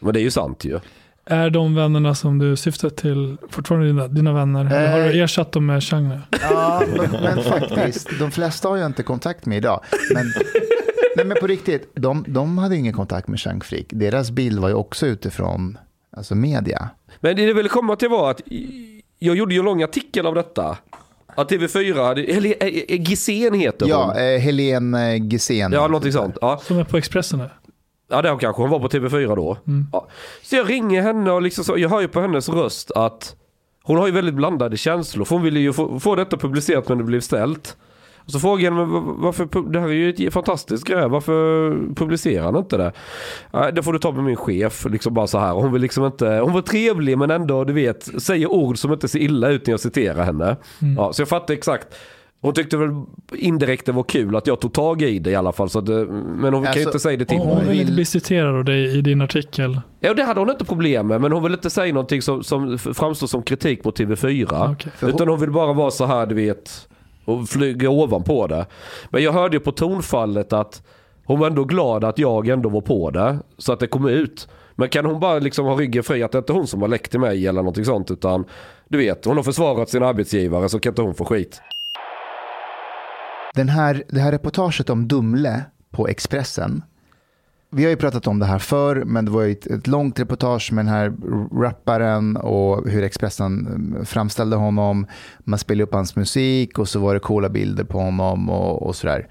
[0.00, 0.80] Men det är ju sant ju.
[1.24, 4.64] Är de vännerna som du syftar till fortfarande dina, dina vänner?
[4.64, 5.24] Eller har du Eh.
[5.24, 6.20] ersatt dem med Chang nu?
[6.50, 8.08] Ja, men, men faktiskt.
[8.18, 9.80] De flesta har jag inte kontakt med idag.
[10.14, 10.26] Men,
[11.16, 13.86] nej, men på riktigt, de, de hade ingen kontakt med Chang Frick.
[13.90, 15.78] Deras bild var ju också utifrån
[16.16, 16.88] alltså media.
[17.20, 18.40] Men det jag ville komma till var att
[19.18, 20.76] jag gjorde ju en lång artikel av detta.
[21.34, 24.16] Att TV4 hade, eller eh, eh, Gizén heter Ja, hon.
[24.16, 25.72] eh, Helene eh, Gizén.
[25.72, 26.38] Ja, någonting sånt.
[26.40, 26.60] Ja.
[26.64, 27.50] Som är på Expressen nu?
[28.10, 29.56] Ja, det kanske hon var på TV4 då.
[29.66, 29.86] Mm.
[29.92, 30.08] Ja.
[30.42, 33.36] Så jag ringer henne och liksom så, jag hör ju på hennes röst att
[33.82, 35.24] hon har ju väldigt blandade känslor.
[35.24, 37.76] För hon ville ju få, få detta publicerat när det blev ställt.
[38.24, 41.08] Och så frågade jag henne, "Men var- varför, det här är ju ett fantastiskt grej,
[41.08, 42.92] varför publicerar han inte det?
[43.72, 45.52] Det får du ta med min chef, liksom bara så här.
[45.52, 49.08] Hon vill liksom inte, hon var trevlig men ändå, du vet, säger ord som inte
[49.08, 50.56] ser illa ut när jag citerar henne.
[50.82, 50.94] Mm.
[50.96, 51.86] Ja, så jag fattar exakt.
[52.40, 52.90] Hon tyckte väl
[53.34, 55.68] indirekt det var kul att jag tog tag i det i alla fall.
[55.70, 57.56] Så att, det- men hon kan ju Alltså, inte säga det till Hon, mig.
[57.56, 59.80] hon vill inte bli citerad av dig i din artikel.
[60.00, 62.78] Ja, det hade hon inte problem med, men hon vill inte säga någonting som, som
[62.78, 64.72] framstår som kritik mot TV4.
[64.72, 64.92] Okej.
[64.96, 66.88] För Utan hon vill bara vara så här, du vet,
[67.24, 68.66] och flyga ovanpå det.
[69.10, 70.82] Men jag hörde ju på tonfallet att
[71.24, 74.48] hon var ändå glad att jag ändå var på det, så att det kom ut.
[74.74, 76.88] Men kan hon bara liksom ha ryggen fri att det inte är hon som har
[76.88, 78.44] läckt till mig eller någonting sånt, utan
[78.88, 81.62] du vet, hon har försvarat sin arbetsgivare så kan inte hon få skit.
[83.54, 86.82] Den här, det här reportaget om Dumle på Expressen.
[87.74, 90.20] Vi har ju pratat om det här förr, men det var ju ett, ett långt
[90.20, 91.12] reportage med den här
[91.62, 95.06] rapparen och hur Expressen eh, framställde honom.
[95.38, 98.96] Man spelade upp hans musik och så var det coola bilder på honom och, och
[98.96, 99.28] sådär.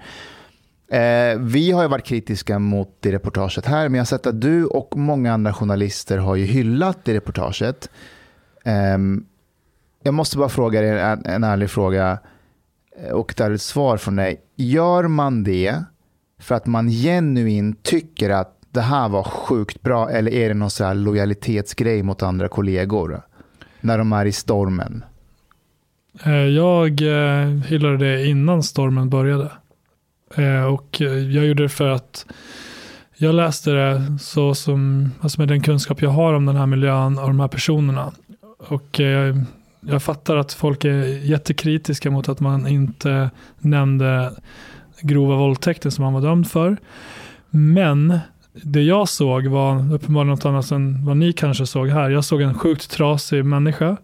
[0.92, 4.40] Eh, vi har ju varit kritiska mot det reportaget här, men jag har sett att
[4.40, 7.90] du och många andra journalister har ju hyllat det reportaget.
[8.64, 8.98] Eh,
[10.02, 12.18] jag måste bara fråga dig en, en ärlig fråga
[13.02, 14.40] eh, och ett ett svar från dig.
[14.56, 15.82] Gör man det
[16.42, 20.70] för att man genuint tycker att det här var sjukt bra eller är det någon
[20.70, 23.22] så här lojalitetsgrej mot andra kollegor?
[23.80, 25.04] När de är i stormen.
[26.24, 29.50] Eh, jag eh, hyllade det innan stormen började.
[30.36, 32.26] Eh, och jag gjorde det för att
[33.16, 37.18] jag läste det så som, alltså med den kunskap jag har om den här miljön
[37.18, 38.12] och de här personerna.
[38.58, 39.44] Och jag,
[39.80, 44.32] jag fattar att folk är jättekritiska mot att man inte nämnde
[45.02, 46.76] grova våldtäkten som han var dömd för.
[47.50, 48.18] Men
[48.52, 52.10] det jag såg var uppenbarligen något annat än vad ni kanske såg här.
[52.10, 53.96] Jag såg en sjukt trasig människa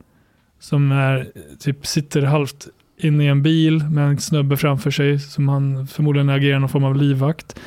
[0.61, 5.49] som är, typ sitter halvt inne i en bil med en snubbe framför sig som
[5.49, 7.61] han förmodligen agerar någon form av livvakt.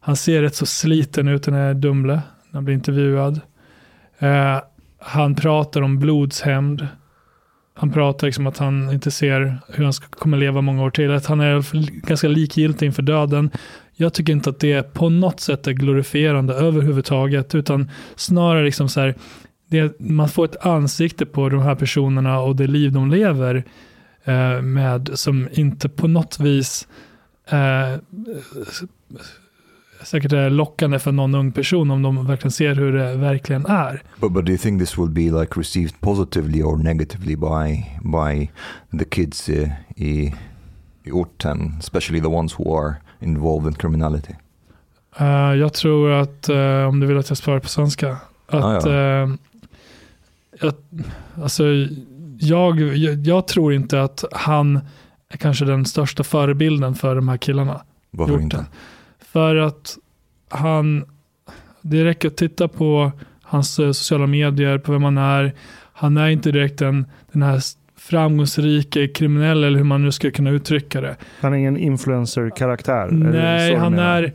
[0.00, 3.40] Han ser rätt så sliten ut, den här Dumle, när han blir intervjuad.
[4.18, 4.58] Eh,
[4.98, 6.88] han pratar om blodshämnd.
[7.78, 11.10] Han pratar liksom att han inte ser hur han ska, kommer leva många år till.
[11.10, 13.50] Att han är ganska likgiltig inför döden.
[13.94, 19.00] Jag tycker inte att det på något sätt är glorifierande överhuvudtaget, utan snarare liksom så
[19.00, 19.14] här,
[19.68, 23.64] det, man får ett ansikte på de här personerna och det liv de lever
[24.24, 26.88] eh, med som inte på något vis
[27.50, 28.00] eh,
[30.02, 34.02] säkert är lockande för någon ung person om de verkligen ser hur det verkligen är.
[34.20, 38.50] But but do you think this will be like received positively or negatively by by
[38.98, 40.34] the kids uh, i
[41.04, 44.34] i orten, especially the ones who are involved in criminality?
[45.20, 48.10] Uh, jag tror att, uh, om du vill att jag svarar på svenska,
[48.46, 49.36] att Ah, ja.
[50.60, 50.74] jag,
[51.42, 51.64] alltså,
[52.38, 54.80] jag, jag, jag tror inte att han
[55.28, 57.80] är kanske den största förebilden för de här killarna.
[58.10, 58.66] Varför inte?
[59.36, 59.98] För att
[60.48, 61.04] han,
[61.82, 65.54] det räcker att titta på hans eh, sociala medier, på vem han är.
[65.92, 67.60] Han är inte direkt en, den här
[67.98, 71.16] framgångsrike kriminell eller hur man nu ska kunna uttrycka det.
[71.40, 73.08] Han är ingen influencer-karaktär.
[73.10, 74.32] Nej, han är...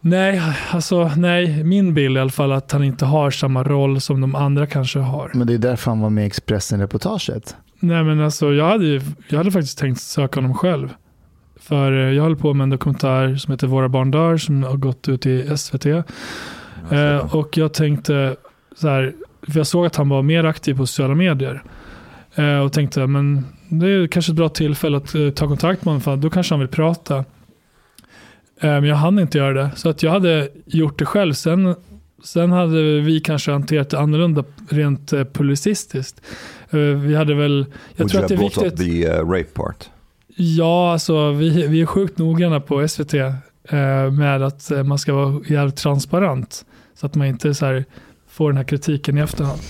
[0.00, 4.20] Nej, alltså nej, min bild i alla fall att han inte har samma roll som
[4.20, 5.30] de andra kanske har.
[5.34, 7.56] Men det är därför han var med i Expressen-reportaget.
[7.80, 10.94] Nej men alltså jag hade, jag hade faktiskt tänkt söka honom själv.
[11.60, 14.76] För eh, jag håller på med en dokumentär som heter Våra barn dör som har
[14.76, 15.86] gått ut i SVT.
[16.90, 18.36] Eh, och jag tänkte
[18.76, 19.14] så här,
[19.48, 21.62] för jag såg att han var mer aktiv på sociala medier.
[22.34, 25.86] Eh, och tänkte, men det är kanske ett bra tillfälle att eh, ta kontakt med
[25.86, 27.16] honom för då kanske han vill prata.
[27.16, 27.24] Eh,
[28.60, 29.70] men jag hann inte göra det.
[29.76, 31.32] Så att jag hade gjort det själv.
[31.32, 31.74] Sen,
[32.24, 36.20] sen hade vi kanske hanterat det annorlunda rent eh, publicistiskt.
[36.70, 37.66] Vi hade väl,
[37.96, 39.02] jag Would tror att det är have brought up viktigt.
[39.02, 39.90] the uh, rape part?
[40.38, 45.14] Ja, alltså vi, vi är sjukt noggranna på SVT eh, med att eh, man ska
[45.14, 46.64] vara jävligt transparent.
[46.94, 47.84] Så att man inte så här,
[48.28, 49.60] får den här kritiken i efterhand.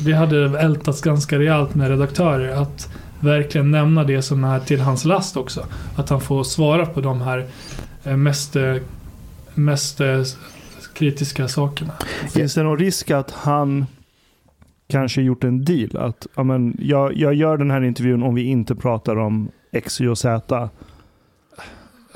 [0.00, 2.88] Vi hade ältats ganska rejält med redaktörer att
[3.20, 5.66] verkligen nämna det som är till hans last också.
[5.96, 7.46] Att han får svara på de här
[8.04, 8.76] eh, mest, eh,
[9.54, 10.22] mest eh,
[10.94, 11.92] kritiska sakerna.
[12.34, 13.86] Finns det någon risk att han
[14.88, 15.96] kanske gjort en deal?
[15.96, 20.08] Att amen, jag, jag gör den här intervjun om vi inte pratar om X, Y
[20.08, 20.68] och Z.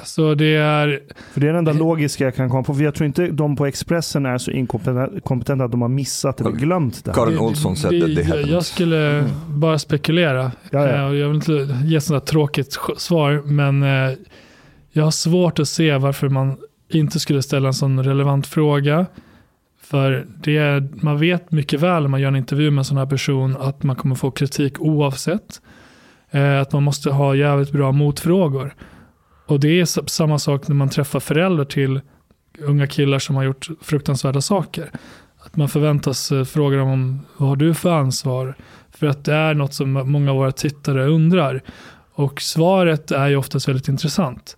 [0.05, 1.01] Så det är,
[1.33, 2.75] För det är det enda logiska jag kan komma på.
[2.75, 6.41] För jag tror inte de på Expressen är så inkompetenta kompetenta att de har missat
[6.41, 7.13] eller glömt det.
[7.13, 10.43] Karin det- Olsson said det- they jag, skulle bara spekulera.
[10.71, 11.09] Ja, ja.
[11.11, 14.17] Eh, Jag vill inte ge sådant tråkigt svar, men eh,
[14.93, 16.57] jag har svårt att se varför man
[16.89, 19.07] inte skulle ställa en sån relevant fråga.
[19.83, 22.97] För det är, man vet mycket väl när man gör en intervju med en sån
[22.97, 25.61] här person att man kommer få kritik oavsett.
[26.31, 28.75] Eh, att man måste ha jävligt bra motfrågor.
[29.47, 32.01] Och det är samma sak när man träffar föräldrar till
[32.59, 34.91] unga killar som har gjort fruktansvärda saker.
[35.39, 38.55] Att man förväntas eh, fråga dem om vad har du för ansvar?
[38.91, 41.63] För att det är något som många av våra tittare undrar.
[42.13, 44.57] Och svaret är ju oftast väldigt intressant.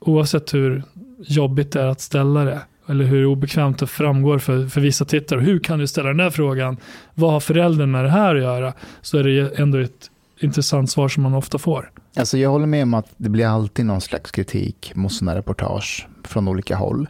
[0.00, 0.82] Oavsett hur
[1.18, 2.60] jobbigt det är att ställa det.
[2.88, 5.40] Eller hur obekvämt det framgår för, för vissa tittare.
[5.40, 6.76] Hur kan du ställa den här frågan?
[7.14, 8.72] Vad har föräldern med det här att göra?
[9.00, 10.10] Så är det ändå ett
[10.44, 11.90] intressant svar som man ofta får.
[12.16, 16.08] Alltså jag håller med om att det blir alltid någon slags kritik mot sådana reportage
[16.24, 17.08] från olika håll.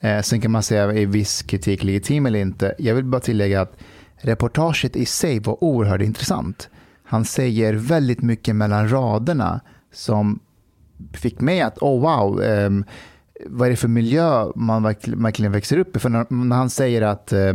[0.00, 2.74] Eh, sen kan man säga, är viss kritik legitim eller inte?
[2.78, 3.76] Jag vill bara tillägga att
[4.16, 6.68] reportaget i sig var oerhört intressant.
[7.04, 9.60] Han säger väldigt mycket mellan raderna
[9.92, 10.40] som
[11.12, 12.70] fick mig att, oh wow, eh,
[13.46, 15.98] vad är det för miljö man verkligen växer upp i?
[15.98, 17.54] För när, när han säger att eh,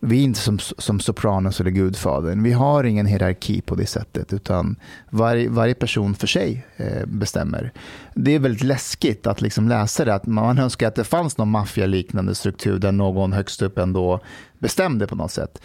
[0.00, 4.32] vi är inte som, som Sopranos eller Gudfadern, vi har ingen hierarki på det sättet,
[4.32, 4.76] utan
[5.10, 7.72] varje, varje person för sig eh, bestämmer.
[8.14, 11.50] Det är väldigt läskigt att liksom läsa det, att man önskar att det fanns någon
[11.50, 14.20] maffialiknande struktur där någon högst upp ändå
[14.58, 15.62] bestämde på något sätt.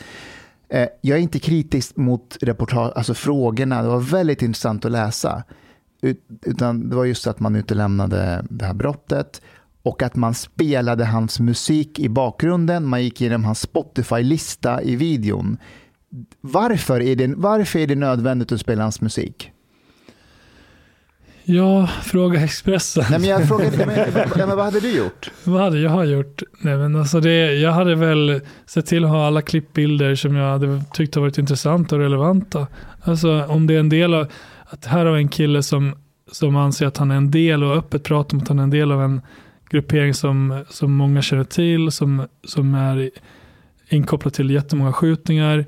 [0.70, 5.44] Eh, jag är inte kritisk mot reportage, alltså frågorna, det var väldigt intressant att läsa.
[6.02, 9.42] Ut, utan det var just att man utelämnade det här brottet
[9.84, 12.86] och att man spelade hans musik i bakgrunden.
[12.86, 15.58] Man gick igenom hans Spotify-lista i videon.
[16.42, 19.52] Varför är, det, varför är det nödvändigt att spela hans musik?
[21.44, 23.06] Ja, fråga Expressen.
[23.10, 25.32] Nej, men jag frågade, men, nej, men vad hade du gjort?
[25.44, 26.44] Vad hade jag gjort?
[26.62, 30.52] Nej, men alltså det, jag hade väl sett till att ha alla klippbilder som jag
[30.52, 32.68] hade tyckt har varit intressanta och relevanta.
[33.04, 34.28] Alltså om det är en del av,
[34.66, 35.96] att här har vi en kille som,
[36.32, 38.70] som anser att han är en del och öppet pratar om att han är en
[38.70, 39.22] del av en
[39.72, 43.10] gruppering som, som många känner till, som, som är
[43.90, 45.66] inkopplad till jättemånga skjutningar.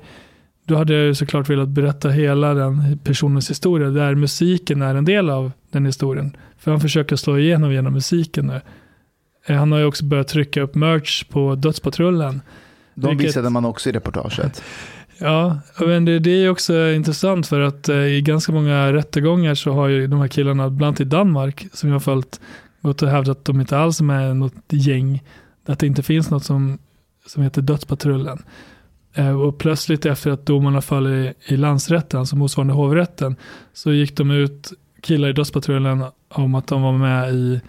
[0.66, 5.04] Då hade jag ju såklart velat berätta hela den personens historia, där musiken är en
[5.04, 6.36] del av den historien.
[6.58, 8.60] För han försöker slå igenom genom musiken nu.
[9.46, 12.40] Eh, Han har ju också börjat trycka upp merch på Dödspatrullen.
[12.94, 14.62] De Vilket- visade man också i reportaget.
[15.18, 19.72] Ja, men det, det är också intressant för att eh, i ganska många rättegångar så
[19.72, 22.40] har ju de här killarna, bland annat i Danmark, som jag har följt,
[22.84, 25.22] gått och hävdat att de inte alls är med i något gäng.
[25.66, 26.78] Att det inte finns något som,
[27.26, 28.38] som heter Dödspatrullen.
[29.14, 33.36] Eh, och plötsligt efter att domarna föll i, i landsrätten, alltså motsvarande hovrätten,
[33.72, 37.60] så gick de ut, killar i dödspatrullen, om att de var med i,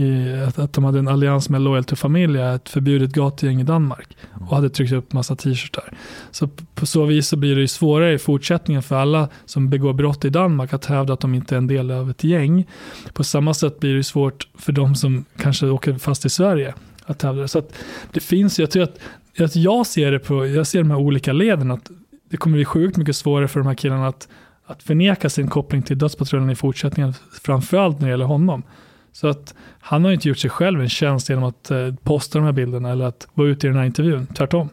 [0.00, 3.64] i att, att de hade en allians med Loyal to Familia, ett förbjudet gatugäng i
[3.64, 4.16] Danmark.
[4.48, 5.92] Och hade tryckt upp massa t-shirtar.
[6.30, 9.92] Så på så vis så blir det ju svårare i fortsättningen för alla som begår
[9.92, 12.66] brott i Danmark att hävda att de inte är en del av ett gäng.
[13.12, 16.74] På samma sätt blir det svårt för de som kanske åker fast i Sverige
[17.06, 17.48] att hävda det.
[17.48, 17.74] Så att
[18.12, 18.98] det finns, jag tror att,
[19.40, 21.90] att jag ser det på, jag ser de här olika leden att
[22.30, 24.28] det kommer bli sjukt mycket svårare för de här killarna att,
[24.66, 28.62] att förneka sin koppling till dödspatrullen i fortsättningen, framförallt när det gäller honom.
[29.12, 32.44] Så att han har inte gjort sig själv en tjänst genom att eh, posta de
[32.44, 34.68] här bilderna eller att vara ute i den här intervjun, tvärtom.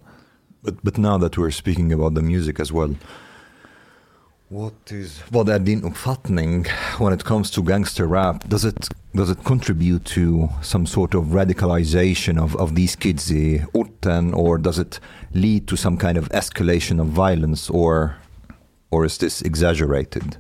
[0.62, 2.96] But but now that we're speaking about the music as well,
[4.50, 6.66] what is vad är din uppfattning
[7.00, 8.50] when it comes to gangster rap?
[8.50, 13.66] Does it does it contribute to some sort of radicalization of, of these kids i
[13.74, 18.16] orten, or does it lead to some kind of escalation of violence, or
[18.90, 20.38] or is this exaggerated?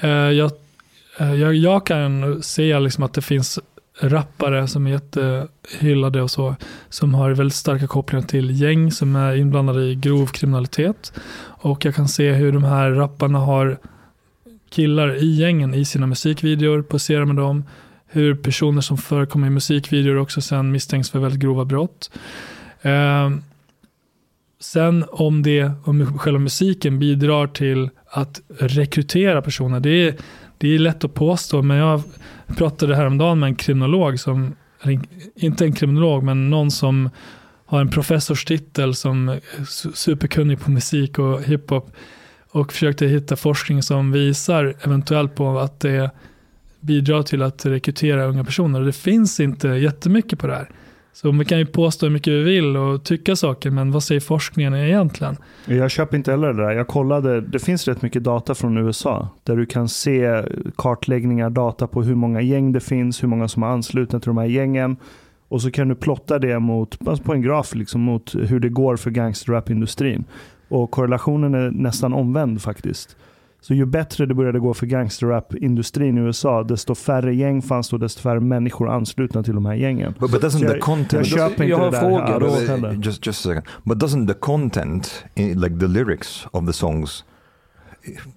[0.00, 0.50] Eh, jag,
[1.18, 3.58] Eh, jag, jag kan se liksom att det finns
[4.00, 6.56] rappare som är jättehyllade och så,
[6.88, 11.12] som har väldigt starka kopplingar till gäng som är inblandade i grov kriminalitet.
[11.40, 13.78] Och jag kan se hur de här rapparna har
[14.70, 17.64] killar i gängen i sina musikvideor, poserar med dem,
[18.06, 22.10] hur personer som förekommer i musikvideor också sen misstänks för väldigt grova brott.
[22.82, 23.30] Eh,
[24.60, 30.14] sen om det, om själva musiken bidrar till att rekrytera personer, det är,
[30.58, 32.02] det är lätt att påstå, men jag
[32.56, 34.54] pratade häromdagen med en kriminolog som,
[35.34, 37.10] inte en kriminolog, men någon som
[37.66, 39.40] har en professorstitel som är
[39.94, 41.90] superkunnig på musik och hiphop
[42.50, 46.10] och försökte hitta forskning som visar eventuellt på att det
[46.80, 48.80] bidrar till att rekrytera unga personer.
[48.80, 50.70] Och det finns inte jättemycket på det här.
[51.12, 54.20] Så vi kan ju påstå hur mycket vi vill och tycka saker, men vad säger
[54.20, 55.36] forskningen egentligen?
[55.66, 56.70] Jag köper inte heller det där.
[56.70, 60.42] Jag kollade, det finns rätt mycket data från USA där du kan se
[60.76, 64.38] kartläggningar, data på hur många gäng det finns, hur många som är anslutna till de
[64.38, 64.96] här gängen.
[65.48, 68.68] Och så kan du plotta det mot, alltså på en graf liksom, mot hur det
[68.68, 70.24] går för gangsterrapindustrin.
[70.68, 73.16] Och korrelationen är nästan omvänd faktiskt.
[73.60, 77.98] Så ju bättre det började gå för gangsterrap-industrin i USA, desto färre gäng fanns och
[78.00, 80.14] desto färre människor anslutna till de här gängen.
[80.18, 82.92] But, but doesn't Så the jag- content Jag köper Jag inte har det där heller.
[83.02, 83.64] just just a second.
[83.84, 87.24] But doesn't the content, like the lyrics of the songs,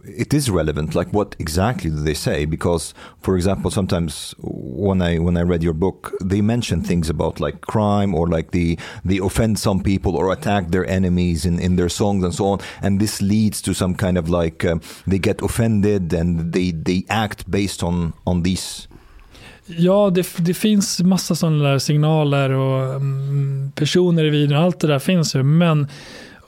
[0.03, 0.95] it is relevant?
[0.95, 2.45] Like what exactly do they say?
[2.45, 7.39] Because, for example, sometimes when I when I read your book, they mention things about
[7.39, 11.75] like crime or like the they offend some people or attack their enemies in in
[11.75, 15.19] their songs and so on, and this leads to some kind of like um, they
[15.19, 18.87] get offended and they they act based on on these.
[19.77, 24.87] Ja, det, det finns massa sådana där signaler och mm, personer i videon, allt det
[24.87, 25.43] där finns ju.
[25.43, 25.87] Men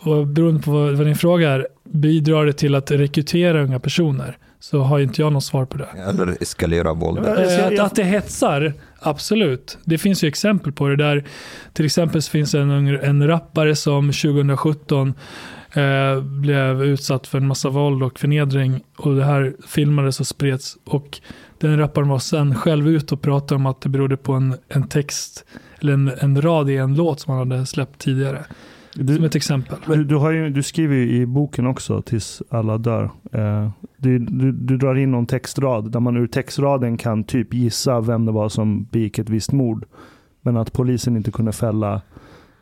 [0.03, 4.37] och beroende på vad, vad din fråga är, bidrar det till att rekrytera unga personer?
[4.59, 5.87] Så har inte jag något svar på det.
[6.07, 7.19] Eller eskalera våld.
[7.25, 9.77] Ja, Alltså, Att, att det hetsar, absolut.
[9.83, 11.23] Det finns ju exempel på det där.
[11.73, 15.13] Till exempel finns det en, en rappare som 2017
[15.73, 18.83] eh, blev utsatt för en massa våld och förnedring.
[18.97, 20.77] Och det här filmades och spreds.
[20.83, 21.19] Och
[21.57, 24.87] den rapparen var sen själv ut och pratade om att det berodde på en, en
[24.87, 25.45] text,
[25.81, 28.45] eller en, en rad i en låt som han hade släppt tidigare.
[28.93, 29.77] Som Du, ett exempel.
[29.87, 33.09] du, du, har ju, du skriver ju i boken också, Tills alla dör.
[33.31, 38.01] Eh, du, du, du drar in någon textrad där man ur textraden kan typ gissa
[38.01, 39.85] vem det var som begick ett visst mord.
[40.41, 42.01] Men att polisen inte kunde fälla.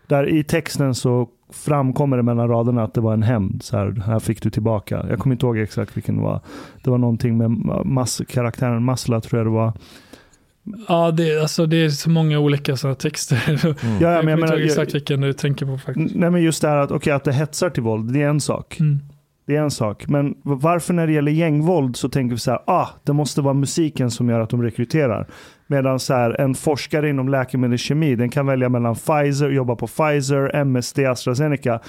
[0.07, 3.63] Där i texten så framkommer det mellan raderna att det var en hämnd.
[3.63, 5.05] Så här, här fick du tillbaka.
[5.09, 6.39] Jag kommer inte ihåg exakt vilken det var.
[6.83, 7.51] Det var någonting med
[7.85, 9.73] mass, karaktären Masla tror jag det var.
[10.87, 13.43] Ja, det, alltså, det är så många olika sådana texter.
[13.47, 13.75] Mm.
[14.01, 16.15] Ja, jag men jag menar, exakt vilken du tänker på faktiskt.
[16.15, 18.41] nej men just det här att, okay, att det hetsar till våld, det är en
[18.41, 18.79] sak.
[18.79, 18.99] Mm.
[19.47, 20.07] Det är en sak.
[20.07, 23.53] Men varför när det gäller gängvåld så tänker vi så här, ah, det måste vara
[23.53, 25.27] musiken som gör att de rekryterar.
[25.67, 30.55] Medan så här, en forskare inom läkemedelskemi, den kan välja mellan Pfizer, jobba på Pfizer,
[30.55, 31.79] MSD, AstraZeneca.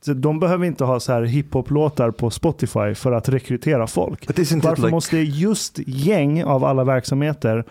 [0.00, 4.26] Så de behöver inte ha så här hiphop-låtar på Spotify för att rekrytera folk.
[4.26, 7.64] Varför like måste just gäng av alla verksamheter,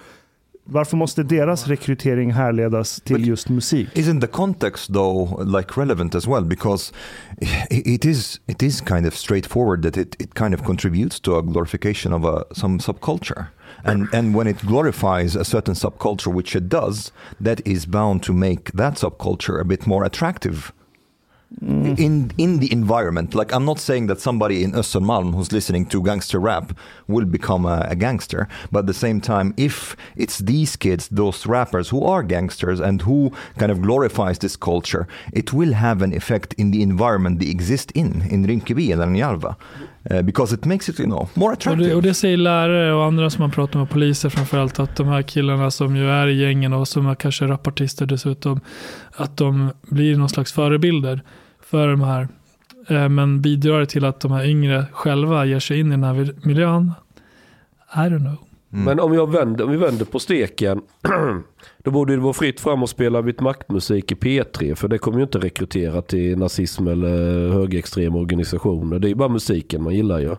[0.70, 3.88] varför måste deras rekrytering härledas till But- just musik?
[3.94, 6.44] Isn't the context though like relevant as well?
[6.46, 6.94] Because
[7.70, 11.42] it is it is kind of straightforward that it, it kind of contributes to a
[11.42, 13.46] glorification of a some subculture.
[13.84, 17.12] And and when it glorifies a certain subculture, which it does,
[17.44, 20.72] that is bound to make that subculture a bit more attractive
[21.62, 23.34] in in the environment.
[23.34, 26.78] Like I'm not saying that somebody in Östermalm who's listening to gangster rap
[27.08, 31.48] will become a, a gangster, but at the same time, if it's these kids, those
[31.48, 36.14] rappers who are gangsters and who kind of glorifies this culture, it will have an
[36.14, 39.56] effect in the environment they exist in, in Rinkeby and Järva.
[40.12, 41.90] Uh, because it makes it, you know, more Och attractive.
[41.90, 45.08] det, och det säger lärare och andra som man pratar med, poliser framförallt, att de
[45.08, 48.60] här killarna som ju är i gängen och som är kanske rapartister dessutom,
[49.16, 51.22] att de blir någon slags förebilder
[51.62, 52.28] för de här.
[52.88, 56.34] Eh, Men bidrar till att de här yngre själva ger sig in i den här
[56.48, 56.94] miljön?
[57.96, 58.38] I don't know.
[58.74, 58.86] Mm.
[58.86, 60.82] Men om, jag vänder, om vi vänder på steken.
[61.88, 64.76] då borde det vara fritt fram att spela vitt maktmusik i P3.
[64.76, 69.00] För det kommer ju inte rekrytera till nazism eller högerextrema organisationer.
[69.00, 70.36] Det är ju bara musiken man gillar ju.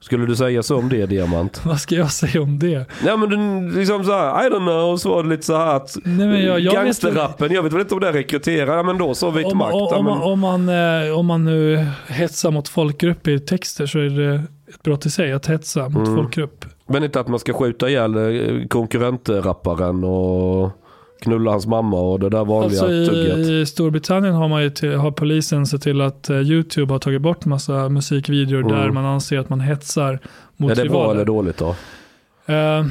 [0.00, 1.60] Skulle du säga så om det, Diamant?
[1.66, 2.86] Vad ska jag säga om det?
[3.04, 5.76] Nej men du, liksom så här, I don't know, så var det lite så här
[5.76, 8.82] att Nej, men jag, jag vet, gangsterrappen, jag vet väl inte om det rekryterar, ja,
[8.82, 9.74] men då så vitt om, makt.
[9.74, 10.68] om, ja, om, men, man, om, man,
[11.08, 14.34] eh, om man nu hetsar mot folkgrupp i texter så är det
[14.68, 16.16] ett brott i sig att hetsa mot Mm.
[16.16, 16.64] folkgrupp.
[16.86, 20.70] Men inte att man ska skjuta ihjäl eh, konkurrentrapparen och
[21.22, 23.36] knulla hans mamma och det där vanliga Alltså tugget.
[23.48, 26.98] i, I Storbritannien har, man ju till, har polisen sett till att eh, YouTube har
[26.98, 28.72] tagit bort massa musikvideor Mm.
[28.72, 30.18] där man anser att man hetsar
[30.56, 31.14] mot Är det bra rivaler.
[31.14, 31.68] eller dåligt då?
[32.46, 32.84] Eh,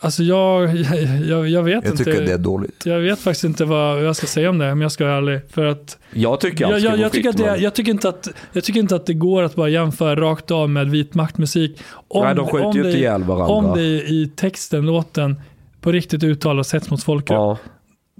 [0.00, 0.96] alltså jag, jag,
[1.26, 2.04] jag, jag vet Jag inte.
[2.04, 2.86] tycker det är dåligt.
[2.86, 5.40] Jag vet faktiskt inte vad jag ska säga om det om jag ska vara ärlig.
[5.50, 8.64] För att Jag tycker allt jag, jag, jag, tycker det, jag, tycker inte att, jag
[8.64, 11.78] tycker inte att det går att bara jämföra rakt av med vit maktmusik.
[12.08, 13.46] Om, Nej, de skjuter om ju det- inte ihjäl varandra.
[13.54, 15.40] Om det i texten, låten,
[15.80, 17.36] på riktigt uttalas hets mot folkgrupp.
[17.36, 17.58] ja.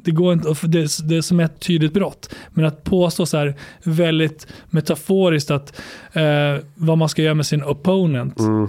[0.05, 2.35] Det, går inte, och det, är- det är som ett tydligt brott.
[2.51, 5.81] Men att påstå så här väldigt metaforiskt att
[6.13, 6.23] eh,
[6.75, 8.69] vad man ska göra med sin opponent, Mm.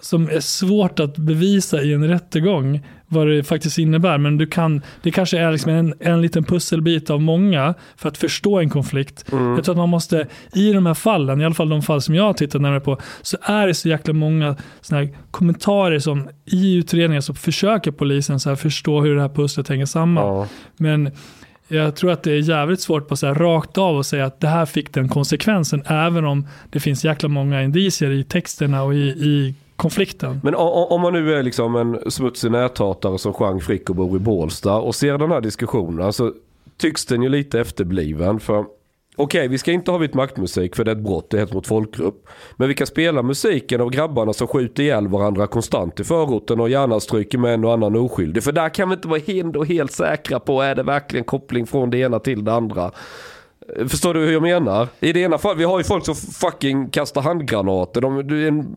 [0.00, 4.18] Som är svårt att bevisa i en rättegång vad det faktiskt innebär.
[4.18, 8.18] Men du kan, det kanske är liksom en, en liten pusselbit av många för att
[8.18, 9.32] förstå en konflikt.
[9.32, 9.54] Mm.
[9.54, 12.14] Jag tror att man måste, i de här fallen, i alla fall de fall som
[12.14, 16.74] jag har tittat närmare på, så är det så jäkla många såna kommentarer som i
[16.74, 20.26] utredningar så försöker polisen så förstå hur det här pusslet hänger samman.
[20.26, 20.46] Ja.
[20.76, 21.10] Men
[21.68, 24.40] jag tror att det är jävligt svårt på så här rakt av och säga att
[24.40, 28.94] det här fick den konsekvensen, även om det finns jäkla många indicier i texterna och
[28.94, 30.40] i, i konflikten.
[30.42, 34.18] Men om man nu är liksom en smutsig näthatare som Jean Frick och bor i
[34.18, 36.32] Bålsta och ser den här diskussionen så
[36.76, 38.40] tycks den ju lite efterbliven.
[38.40, 38.64] För
[39.16, 41.52] okej, vi ska inte ha vitt maktmusik för det är ett brott, det är ett
[41.52, 42.28] mot folkgrupp.
[42.56, 46.70] Men vi kan spela musiken av grabbarna som skjuter ihjäl varandra konstant i förorten och
[46.70, 48.42] gärna stryker med en och annan oskyldig.
[48.42, 51.90] För där kan vi inte vara helt, helt säkra på, är det verkligen koppling från
[51.90, 52.90] det ena till det andra?
[53.88, 54.88] Förstår du hur jag menar?
[55.00, 58.00] I det ena fallet, vi har ju folk som fucking kastar handgranater.
[58.00, 58.74] De, det, en,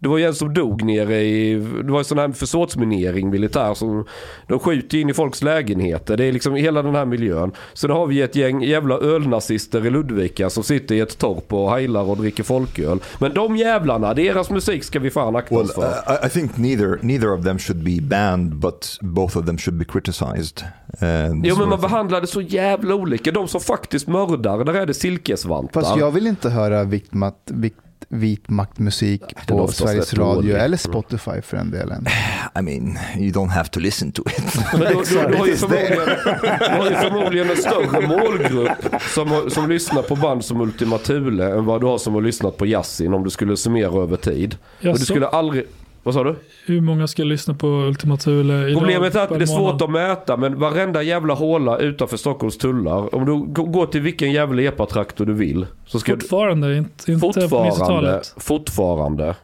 [0.00, 3.74] det var ju en som dog nere i, det var en sån här försåtsminering militär
[3.74, 4.04] som,
[4.46, 6.16] de skjuter in i folks lägenheter.
[6.16, 7.52] Det är liksom hela den här miljön.
[7.72, 11.52] Så då har vi ett gäng jävla ölnazister i Ludvika som sitter i ett torp
[11.52, 12.98] och heilar och dricker folköl.
[13.18, 15.82] Men de jävlarna, deras musik ska vi fan akta Well, oss för.
[15.82, 19.78] uh, I, think neither neither of them should be banned, but both of them should
[19.78, 20.62] be criticized.
[21.02, 21.08] Uh,
[21.44, 21.90] Jo men man of thing.
[21.90, 23.32] behandlar det så jävla olika.
[23.32, 25.80] De som faktiskt mördar, där är det silkesvantar.
[25.80, 27.76] Fast jag vill inte höra vitt mat, vitt,
[28.08, 32.06] vit maktmusik på Sveriges Radio eller Spotify för den delen.
[32.58, 34.58] I mean, you don't have to listen to it.
[34.72, 39.68] Men du, du, du, har ju du har ju förmodligen en större målgrupp som, som
[39.68, 43.14] lyssnar på band som Ultima Thule än vad du har som har lyssnat på Yasin
[43.14, 44.56] om du skulle summera över tid.
[44.78, 45.66] Och du skulle aldrig...
[46.02, 46.36] Vad sa du?
[46.66, 49.82] Hur många ska lyssna på Ultima Thule idag Problemet är att det är svårt månad?
[49.82, 53.14] att mäta men varenda jävla håla utanför Stockholms tullar.
[53.14, 55.66] Om du går till vilken jävla epatraktor du vill.
[55.86, 58.34] Så ska du, Fortfarande, inte, inte på fortfarande, 90-talet.
[58.36, 59.34] fortfarande,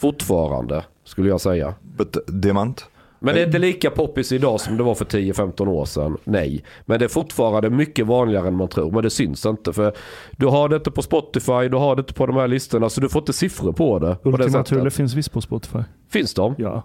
[0.00, 1.74] fortfarande skulle jag säga.
[1.96, 2.86] But uh, Diamant,
[3.22, 6.16] Men det är inte lika poppis idag som det var för 10-15 år sedan.
[6.24, 6.64] Nej.
[6.84, 8.90] Men det är fortfarande mycket vanligare än man tror.
[8.90, 9.72] Men det syns inte.
[9.72, 9.92] För
[10.36, 12.88] du har det inte på Spotify, du har det inte på de här listorna.
[12.88, 14.16] Så du får inte siffror på det.
[14.22, 14.64] Ultima.
[14.64, 15.78] Thule finns visst på Spotify.
[16.10, 16.54] Finns de?
[16.58, 16.82] Ja.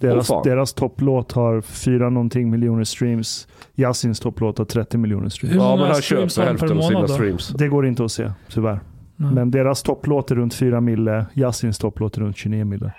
[0.00, 0.42] Deras, fan.
[0.44, 3.48] deras topplåt har fyra någonting miljoner streams.
[3.74, 5.56] Yasins topplåt har 30 miljoner streams.
[5.56, 7.08] Ja men han köper hälften av sina då?
[7.08, 7.48] streams.
[7.48, 8.80] Det går inte att se, tyvärr.
[9.16, 9.32] Nej.
[9.34, 11.26] Men deras topplåt är runt 4 mille.
[11.34, 12.92] Yasins topplåt är runt 29 mille.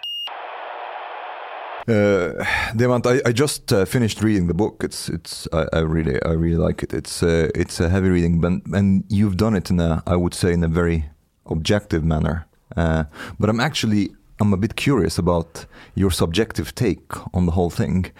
[1.91, 2.43] Uh,
[2.75, 4.83] Diamant, I, I just uh, finished reading the book.
[4.83, 6.93] It's it's I, I really I really like it.
[6.93, 10.33] It's uh, it's a heavy reading, but and you've done it in a I would
[10.33, 11.09] say in a very
[11.45, 12.47] objective manner.
[12.77, 13.03] Uh,
[13.39, 15.65] but I'm actually I'm a bit curious about
[15.95, 18.11] your subjective take on the whole thing.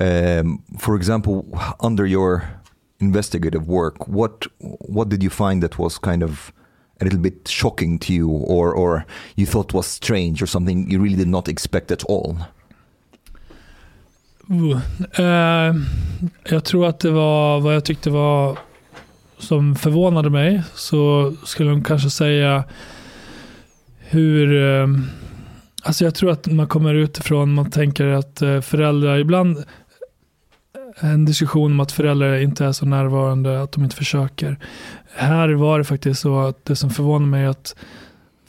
[0.00, 1.46] Um, for example,
[1.80, 2.42] under your
[3.00, 6.52] investigative work, what what did you find that was kind of
[7.00, 9.06] a little bit shocking to you, or or
[9.36, 12.36] you thought was strange, or something you really did not expect at all?
[14.50, 14.80] Uh,
[15.12, 15.74] eh,
[16.44, 18.58] jag tror att det var vad jag tyckte var
[19.38, 22.64] som förvånade mig så skulle de kanske säga
[23.98, 24.62] hur...
[24.80, 24.86] eh,
[25.86, 29.64] Alltså jag tror att man kommer utifrån, man tänker att eh, föräldrar, ibland
[31.00, 34.58] en diskussion om att föräldrar inte är så närvarande, att de inte försöker.
[35.14, 37.76] Här var det faktiskt så att det som förvånade mig är att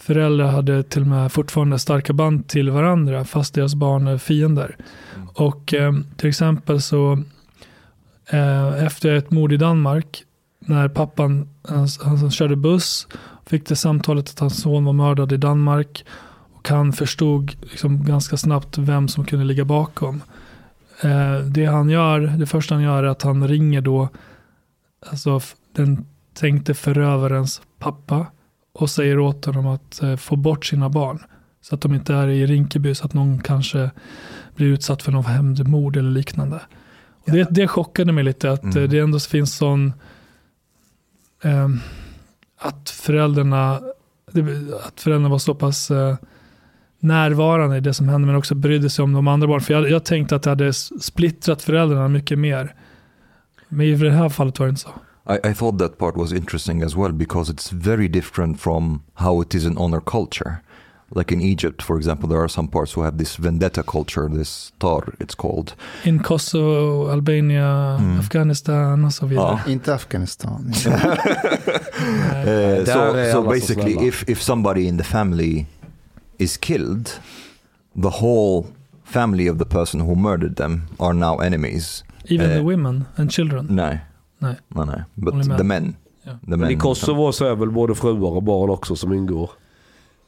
[0.06, 4.78] föräldrar hade till och med fortfarande starka band till varandra fast deras barn är fiender.
[5.34, 7.24] Och eh, till exempel så
[8.30, 10.24] eh, efter ett mord i Danmark
[10.60, 13.08] när pappan han, han körde buss
[13.45, 16.06] fick det samtalet att hans son var mördad i Danmark
[16.53, 20.22] och han förstod liksom ganska snabbt vem som kunde ligga bakom.
[21.01, 24.10] Eh, det han gör, det första han gör är att han ringer då
[25.10, 25.39] alltså
[25.76, 28.26] den tänkte förövarens pappa
[28.76, 31.19] och säger åt honom att eh, få bort sina barn.
[31.61, 33.91] Så att de inte är i Rinkeby så att någon kanske
[34.55, 36.61] blir utsatt för något hämndmord eller liknande.
[37.26, 38.84] Och det, det chockade mig lite att Mm.
[38.84, 39.93] eh, det ändå finns sån
[41.43, 41.80] ehm,
[42.59, 43.82] att föräldrarna
[44.88, 46.15] att föräldrarna var så pass eh,
[46.99, 49.61] närvarande i det som hände men också brydde sig om de andra barnen.
[49.61, 52.76] För jag, jag tänkte att det hade splittrat föräldrarna mycket mer.
[53.67, 54.89] Men i det här fallet var det inte så.
[55.28, 59.41] I, I thought that part was interesting as well because it's very different from how
[59.41, 60.61] it is in honor culture.
[61.15, 64.71] Like in Egypt, for example, there are some parts who have this vendetta culture, this
[64.80, 65.76] tar, it's called.
[66.03, 68.19] In Kosovo, Albania, Mm.
[68.19, 69.59] Afghanistan och så vidare.
[69.67, 70.73] Inte Afghanistan.
[72.45, 75.65] Uh, so, so basically, if, if somebody in the family
[76.38, 77.19] is killed,
[78.01, 78.65] the whole
[79.03, 82.03] family of the person who murdered them are now enemies.
[82.26, 83.67] Even eh, the women and children.
[83.69, 83.99] Nej.
[84.46, 84.56] Nej.
[84.68, 85.04] Nej, nej.
[85.14, 85.96] But the men.
[86.24, 86.32] Ja.
[86.32, 89.50] The Men men i Kosovo så är väl både fruar och barn också som ingår.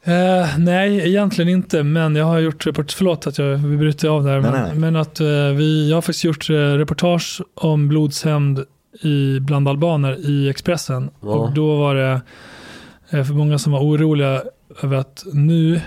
[0.04, 1.84] Eh, nej, egentligen inte.
[1.84, 4.42] Men jag har gjort report, förlåt att jag vi bryter av där.
[4.42, 4.76] Nej, Men, nej.
[4.76, 8.66] men att eh, vi, jag har faktiskt gjort eh, reportage om blodshämnd
[9.02, 11.10] i, bland albaner i Expressen.
[11.22, 11.28] Ja.
[11.28, 12.22] Och då var det
[13.10, 14.42] eh, för många som var oroliga
[14.84, 15.82] över att nu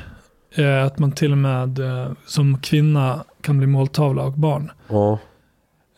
[0.54, 4.70] eh, att man till och med eh, som kvinna kan bli måltavla och barn.
[4.88, 5.18] Ja.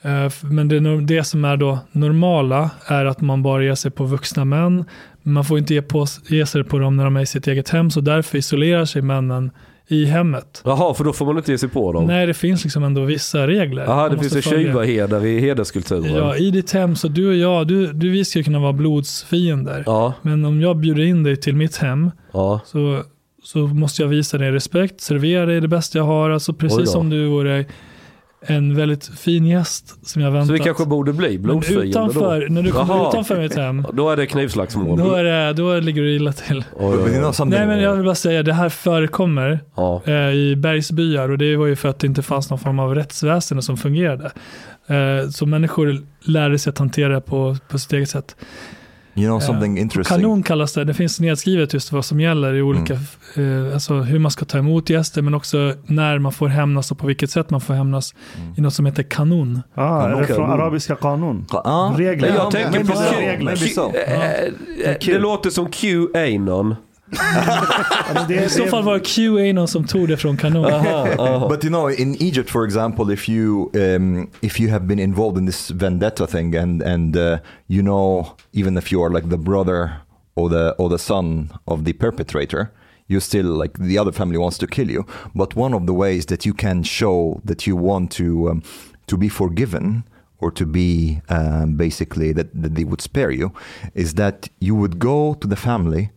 [0.03, 4.05] Eh, Men det, det som är då normala är att man bara ger sig på
[4.05, 4.85] vuxna män.
[5.23, 7.69] Man får inte ge, på, ge sig på dem när de är i sitt eget
[7.69, 9.51] hem, så därför isolerar sig männen
[9.89, 10.63] i hemmet.
[10.65, 12.07] Jaha, för då får man inte ge sig på dem?
[12.07, 13.83] Nej, det finns liksom ändå vissa regler.
[13.85, 16.15] Jaha, det finns en tjuvaheder i hederskulturen?
[16.15, 19.83] Ja, i ditt hem, så du och jag, du, du, vi ska kunna vara blodsfiender.
[19.87, 22.61] Ja, Men om jag bjuder in dig till mitt hem, ja.
[22.65, 23.03] så,
[23.43, 27.11] så måste jag visa dig respekt, servera dig det bästa jag har, alltså precis som
[27.11, 27.65] du vore
[28.47, 30.47] en väldigt fin gäst som jag väntat.
[30.47, 32.55] Så vi kanske borde bli Men blodfiender utanför, då?
[32.55, 33.09] när du kommer Jaha.
[33.09, 34.99] utanför mitt hem, Då är det knivslagsmål?
[34.99, 36.65] då, är det, då ligger du illa till.
[36.77, 37.47] Oj, oj, oj.
[37.47, 40.03] Nej men jag vill bara säga, det här förekommer Ja.
[40.07, 42.95] eh, i bergsbyar och det var ju för att det inte fanns någon form av
[42.95, 44.31] rättsväsende som fungerade.
[44.87, 48.37] Eh, så människor lärde sig att hantera det på, på sitt eget sätt.
[49.15, 50.17] You know Eh, something interesting?
[50.17, 54.19] Kanon kallas det, det finns nedskrivet just vad som gäller i olika, eh, alltså hur
[54.19, 57.51] man ska ta emot gäster men också när man får hämnas och på vilket sätt
[57.51, 58.55] man får hämnas Mm.
[58.59, 59.63] i något som heter kanon.
[59.75, 61.47] Ah, är det från arabiska kanon?
[61.51, 62.29] Ah, Regler.
[62.29, 63.53] Jag tänker på regler.
[64.85, 66.75] Eh, Det låter som Q-anon.
[67.13, 70.63] Ja, men det, I så fall var QA någon som tog det från kanon.
[71.49, 75.39] But you know, in Egypt, for example, if you um, if you have been involved
[75.39, 79.37] in this vendetta thing, and and uh, you know, even if you are like the
[79.37, 79.91] brother
[80.35, 82.71] or the or the son of the perpetrator,
[83.09, 85.05] you still like the other family wants to kill you.
[85.35, 88.63] But one of the ways that you can show that you want to um,
[89.07, 90.05] to be forgiven
[90.39, 93.53] or to be um, basically that, that they would spare you
[93.95, 96.11] is that you would go to the family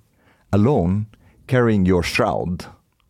[0.52, 1.08] alone
[1.48, 2.66] carrying your shroud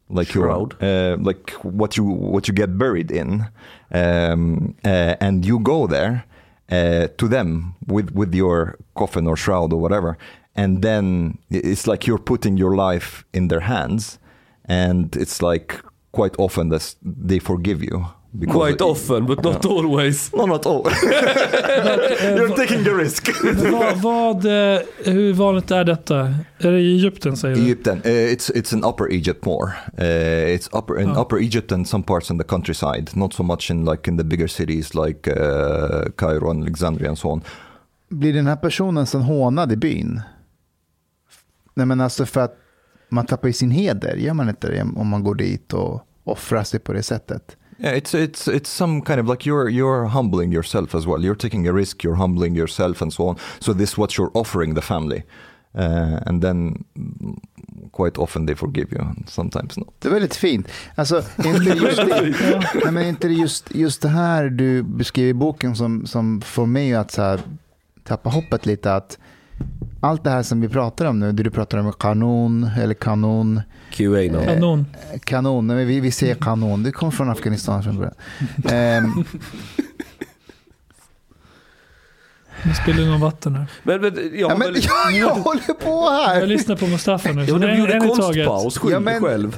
[0.09, 0.75] like Shroud?
[0.81, 3.47] your uh, like what you what you get buried in
[3.91, 6.25] um, uh, and you go there
[6.71, 10.17] uh, to them with with your coffin or shroud or whatever
[10.55, 14.19] and then it's like you're putting your life in their hands
[14.65, 15.81] and it's like
[16.11, 18.05] quite often that they forgive you
[18.41, 20.31] Quite often, but not always.
[20.33, 20.83] no not all
[22.37, 23.29] you're taking the risk
[23.71, 26.19] vad, vad, eh, hur vanligt är detta?
[26.57, 27.61] Är det i Egypten säger du?
[27.61, 27.97] Egyptian.
[27.97, 29.71] Uh, it's it's in Upper Egypt more.
[29.97, 31.21] Uh, it's upper in Oh.
[31.21, 33.09] Upper Egypt and some parts in the countryside.
[33.13, 37.17] Not so much in like in the bigger cities like uh, Cairo and Alexandria and
[37.17, 37.41] so on.
[38.09, 40.21] Blir den här personen sen hånad i byn?
[41.73, 42.57] Nej men alltså för att
[43.09, 46.63] man tappar ju sin heder, gör man inte det om man går dit och offrar
[46.63, 47.57] sig på det sättet?
[47.77, 51.21] Yeah, it's it's it's some kind of like you're you're humbling yourself as well.
[51.21, 52.03] You're taking a risk.
[52.03, 53.37] You're humbling yourself and so on.
[53.59, 55.23] So this is what you're offering the family,
[55.77, 57.37] uh, and then mm,
[57.91, 59.93] quite often they forgive you, and sometimes not.
[59.99, 60.67] Det är väldigt fint.
[60.95, 62.35] Alltså, inte just det,
[62.83, 66.95] nej, men inte just, just det här du beskriver i boken som, som får mig
[66.95, 67.41] att så här,
[68.03, 68.95] tappa hoppet lite?
[68.95, 69.17] Att
[70.01, 73.61] allt det här som vi pratar om nu, det du pratar om kanon eller kanon,
[73.91, 74.45] QA now.
[74.45, 74.85] Kanon.
[75.23, 78.13] kanon, nej, men vi, vi säger kanon, det kommer från Afghanistan från början.
[78.71, 79.23] Ehm,
[82.65, 83.65] Nu spiller det någon vatten här.
[83.83, 86.45] Men, men, jag, ja, men, väl- jag, jag håller på Jag här!
[86.47, 87.43] lyssnar på Mustafa nu.
[87.45, 89.57] Ja, du är gjorde konstpaus, skyll Ja, dig men- själv.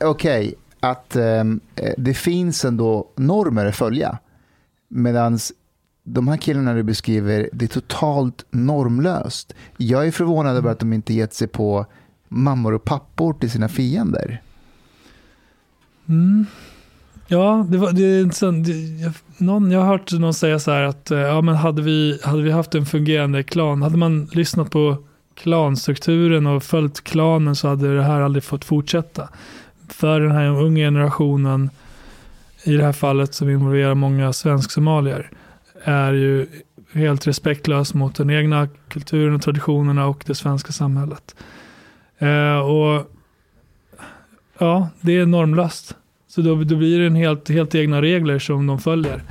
[0.00, 4.18] Okej, att ehm, eh, det finns ändå normer att följa.
[4.88, 5.38] Medan
[6.08, 9.54] de här killarna du beskriver, det är totalt normlöst.
[9.76, 11.86] Jag är förvånad över att de inte gett sig på
[12.28, 14.42] mammor och pappor till sina fiender.
[16.08, 16.46] Mm.
[17.26, 18.62] Ja, det var, det är.
[18.64, 21.82] Det- Jag, någon, jag har hört någon säga så här att eh, ja, men hade,
[21.82, 24.96] vi, hade vi haft en fungerande klan, hade man lyssnat på
[25.34, 29.28] klanstrukturen och följt klanen så hade det här aldrig fått fortsätta.
[29.88, 31.70] För den här unga generationen,
[32.64, 35.30] i det här fallet som involverar många svensk-somalier,
[35.86, 36.46] är ju
[36.92, 41.34] helt respektlös mot den egna kulturen och traditionerna och det svenska samhället.
[42.18, 43.12] Eh, och
[44.58, 45.96] ja, det är normlöst.
[46.28, 49.22] Så då, då blir det en helt, helt egna regler som de följer.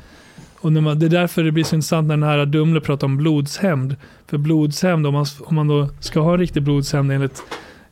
[0.60, 3.08] Och när man, det är därför det blir så intressant när den här Dumle pratar
[3.08, 3.96] om blodshämnd.
[4.28, 7.44] För blodshämnd, om man, om man då ska ha en riktig blodshämnd enligt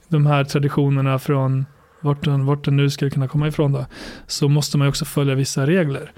[0.07, 1.65] de här traditionerna från
[2.01, 3.85] vart den, vart den nu ska kunna komma ifrån då,
[4.27, 6.11] så måste man ju också följa vissa regler.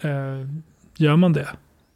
[0.00, 0.48] Eh,
[0.96, 1.48] gör man det?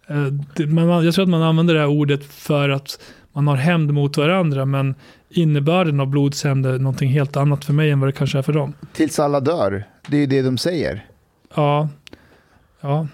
[0.07, 3.01] Eh, man, jag tror att man använder det här ordet för att
[3.32, 4.94] man har hämnd mot varandra, men
[5.30, 8.53] innebörden av blodshämnd är någonting helt annat för mig än vad det kanske är för
[8.53, 8.72] dem.
[8.92, 11.07] Tills alla dör, det är ju det de säger.
[11.55, 11.88] Ja,
[12.80, 13.07] ja,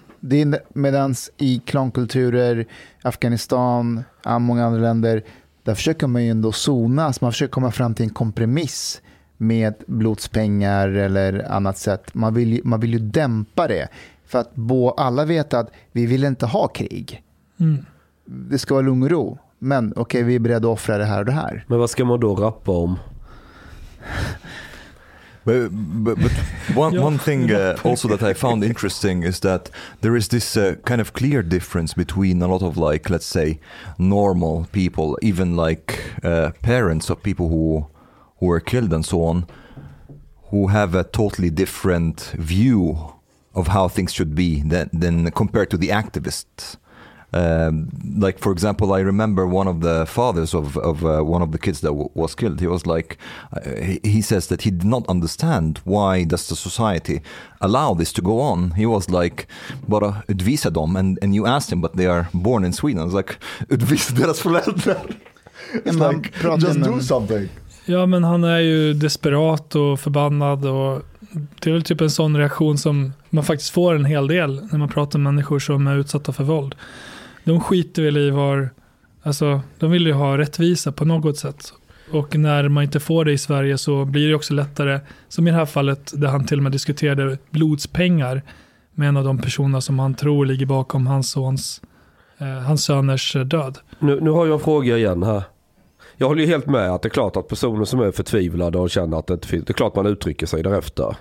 [0.72, 2.66] Medan i klankulturer,
[3.02, 4.04] Afghanistan,
[4.40, 5.22] många andra länder,
[5.62, 9.00] där försöker man ju ändå sona, så man försöker komma fram till en kompromiss
[9.36, 12.14] med blodspengar eller annat sätt.
[12.14, 13.88] Man vill, man vill ju dämpa det.
[14.26, 17.22] För att bo, alla vet att vi vill inte ha krig.
[17.60, 17.86] mm.
[18.28, 19.38] Det ska vara lugn och ro.
[19.58, 21.64] Men okej, vi är beredda att offra det här och det här.
[21.68, 22.98] Men vad ska man då rappa om?
[25.44, 26.32] But, but, but
[26.76, 29.70] one, one thing uh, also that I found interesting is that
[30.00, 33.60] there is this uh, kind of clear difference between a lot of like let's say
[33.96, 37.86] normal people, even like uh, parents of people who
[38.40, 39.46] who were killed and so on,
[40.50, 43.15] who have a totally different view
[43.56, 46.76] of how things should be than, than compared to the activists.
[47.32, 47.88] Um,
[48.18, 51.58] like for example, I remember one of the fathers of of uh, one of the
[51.58, 52.60] kids that w- was killed.
[52.60, 53.18] He was like,
[53.52, 57.20] uh, he, he says that he did not understand why does the society
[57.60, 58.70] allow this to go on.
[58.76, 59.46] He was like,
[59.88, 63.00] bara utvisa dem, and and you asked him, but they are born in Sweden.
[63.02, 63.38] I was like,
[63.68, 65.06] utvisa deras föräldrar.
[65.84, 67.48] It's Man like, pratar just do something.
[67.86, 71.02] Ja, men han är ju desperat och förbannad och
[71.60, 74.78] det är väl typ en sån reaktion som man faktiskt får en hel del när
[74.78, 76.74] man pratar med människor som är utsatta för våld.
[77.44, 78.70] De skiter väl i var,
[79.22, 81.72] alltså de vill ju ha rättvisa på något sätt.
[82.10, 85.50] Och när man inte får det i Sverige så blir det också lättare, som i
[85.50, 88.42] det här fallet där han till och med diskuterade blodspengar
[88.94, 91.82] med en av de personer som han tror ligger bakom hans sons,
[92.38, 93.78] eh, hans söners eh, död.
[93.98, 95.42] Nu, nu har jag en fråga igen här.
[96.16, 98.90] Jag håller ju helt med att det är klart att personer som är förtvivlade och
[98.90, 101.16] känner att det inte finns, det är klart man uttrycker sig därefter.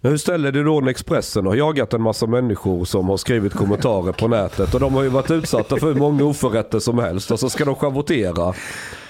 [0.00, 3.52] Men hur ställer du då när Expressen har jagat en massa människor som har skrivit
[3.54, 7.30] kommentarer på nätet och de har ju varit utsatta för hur många oförrätter som helst
[7.30, 8.54] och så ska de schavottera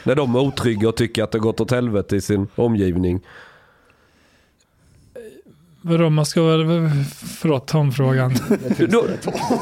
[0.05, 3.21] när de är otrygga och tycker att det gått åt helvete i sin omgivning.
[5.87, 6.65] Vadå, man ska väl,
[7.41, 8.35] förlåt, ta om frågan.
[8.79, 9.05] Då,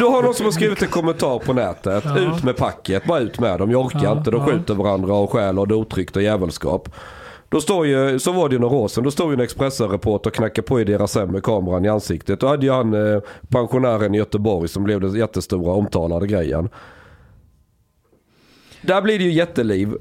[0.00, 2.04] då har någon som har skrivit en kommentar på nätet.
[2.06, 2.18] Ja.
[2.18, 3.70] Ut med packet, bara ut med dem.
[3.70, 4.30] Jag orkar Ja, inte.
[4.30, 4.46] De ja.
[4.46, 6.88] skjuter varandra och stjäl och det otryggt och jävelskap.
[7.48, 10.30] Då står ju, så var det ju några år sedan, då står ju en Expressen-reporter
[10.30, 12.40] och knackar på i deras hem med kameran i ansiktet.
[12.40, 16.68] Då hade ju han eh, pensionären i Göteborg som blev den jättestora omtalade grejen.
[18.82, 19.94] Där blir det ju jätteliv.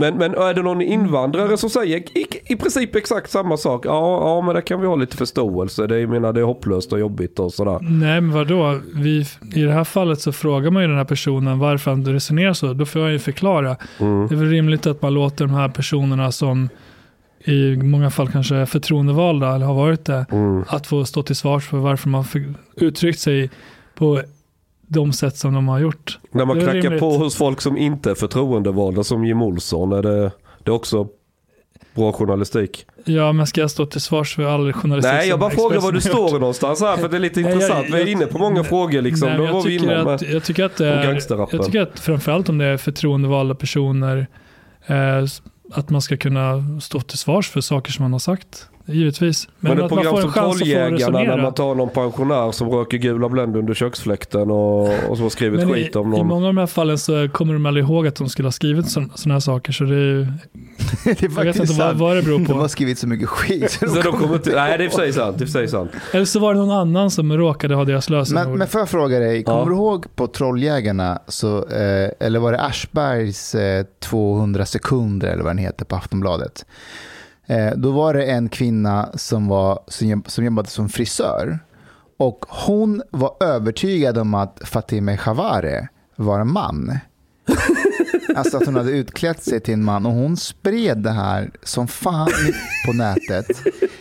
[0.00, 3.86] Men, men är det någon invandrare som säger i, i princip exakt samma sak?
[3.86, 5.86] Ja, ja, men det kan vi ha lite förståelse.
[5.86, 7.78] Det, jag menar, det är hopplöst och jobbigt och sådär.
[7.82, 8.80] Nej, men vadå?
[8.94, 9.24] Vi,
[9.54, 12.72] I det här fallet så frågar man ju den här personen varför han resonerar så.
[12.72, 13.76] Då får jag ju förklara.
[13.98, 14.26] Mm.
[14.28, 16.68] Det är väl rimligt att man låter de här personerna som
[17.44, 20.64] i många fall kanske är förtroendevalda eller har varit det, Mm.
[20.68, 22.24] att få stå till svars för varför man
[22.76, 23.50] uttryckt sig
[23.94, 24.22] på
[24.88, 26.18] de sätt som de har gjort.
[26.30, 27.00] När man knackar rimligt.
[27.00, 30.30] på hos folk som inte är förtroendevalda som Jim Olsson, är det,
[30.64, 31.08] det är också
[31.94, 32.86] bra journalistik?
[33.04, 35.92] Ja, men ska jag stå till svars för all journalistik Nej, jag bara frågar var
[35.92, 37.86] du står någonstans här för det är lite Nej, jag- intressant.
[37.90, 39.28] Vi är inne på många frågor liksom.
[39.28, 41.20] Nej, jag, tycker att, jag tycker att är,
[41.52, 44.26] jag tycker att framförallt om det är förtroendevalda personer,
[44.86, 45.24] eh,
[45.72, 48.68] att man ska kunna stå till svars för saker som man har sagt.
[48.88, 49.48] Givetvis.
[49.60, 52.52] Men, Men, ett att man program får en som Trolljägarna när man tar någon pensionär
[52.52, 56.14] som röker gula Blend under köksfläkten och, och som har skrivit Men skit i, om
[56.14, 56.26] i någon.
[56.26, 58.90] många av de här fallen så kommer de aldrig ihåg att de skulle ha skrivit
[58.90, 59.72] sådana här saker.
[59.72, 60.24] Så det är, ju-
[61.04, 62.68] det är jag vet inte vad, vad det beror De har på.
[62.68, 63.70] skrivit så mycket skit.
[63.80, 65.38] så de Så de kommer- inte, nej det är i för sant.
[65.38, 65.90] Det är i för sant.
[66.12, 68.46] Eller så var det någon annan som råkade ha deras lösenord.
[68.48, 69.64] Men, men får jag fråga dig, kommer Ja.
[69.64, 75.50] du ihåg på Trolljägarna, så, eh, eller var det Aschbergs eh, 200 sekunder eller vad
[75.50, 76.64] den heter på Aftonbladet?
[77.48, 81.58] Eh, då var det en kvinna som, var, som, jobb- som jobbade som frisör.
[82.16, 86.98] Och hon var övertygad om att Fatemeh Shavare var en man.
[88.36, 91.88] Alltså att hon hade utklätt sig till en man och hon spred det här som
[91.88, 92.28] fan
[92.86, 93.46] på nätet.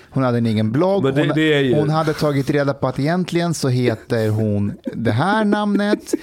[0.09, 1.03] Hon hade en egen blogg.
[1.03, 5.11] Det- hon, det ju- hon hade tagit reda på att egentligen så heter hon det
[5.11, 6.13] här namnet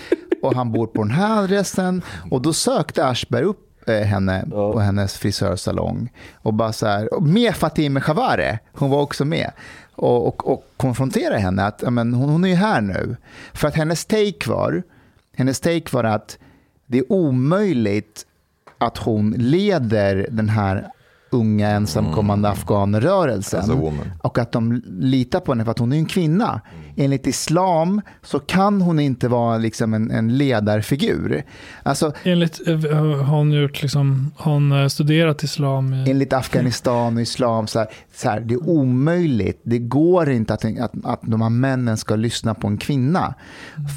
[0.43, 2.03] och han bor på den här adressen.
[2.31, 4.73] Och då sökte Aschberg upp henne Ja.
[4.73, 6.13] på hennes frisörsalong.
[6.35, 9.51] Och bara så här, med Fatimeh Shavare, hon var också med.
[9.97, 13.17] Och, och, och konfronterade henne att men hon, hon är ju här nu.
[13.53, 14.83] För att hennes take var,
[15.37, 16.39] hennes take var att
[16.87, 18.27] det är omöjligt
[18.79, 20.89] att hon leder den här
[21.31, 23.61] unga ensamkommande afghanrörelsen.
[23.61, 24.11] As a woman.
[24.23, 26.61] Och att de litar på henne för att hon är en kvinna.
[26.97, 31.43] Enligt islam så kan hon inte vara liksom en, en ledarfigur.
[31.83, 37.23] Alltså, Enligt eh, har hon gjort liksom, hon eh, studerat islam i, enligt Afghanistan och
[37.23, 39.61] islam, så här, så här, det är omöjligt.
[39.63, 43.35] Det går inte att, att, att de här männen ska lyssna på en kvinna.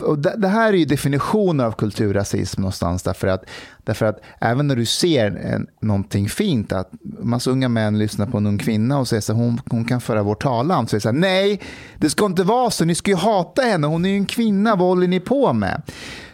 [0.01, 3.03] Och det, det här är ju definitioner av kulturrasism någonstans.
[3.03, 3.43] Därför att,
[3.83, 8.37] därför att även när du ser en, någonting fint, att massa unga män lyssnar på
[8.37, 10.87] en ung kvinna och säger så här, hon, hon kan föra vår talan.
[10.87, 11.61] Så är det så här, nej,
[11.97, 12.85] det ska inte vara så.
[12.87, 13.87] Ni ska ju hata henne.
[13.87, 14.75] Hon är ju en kvinna.
[14.75, 15.81] Vad håller ni på med?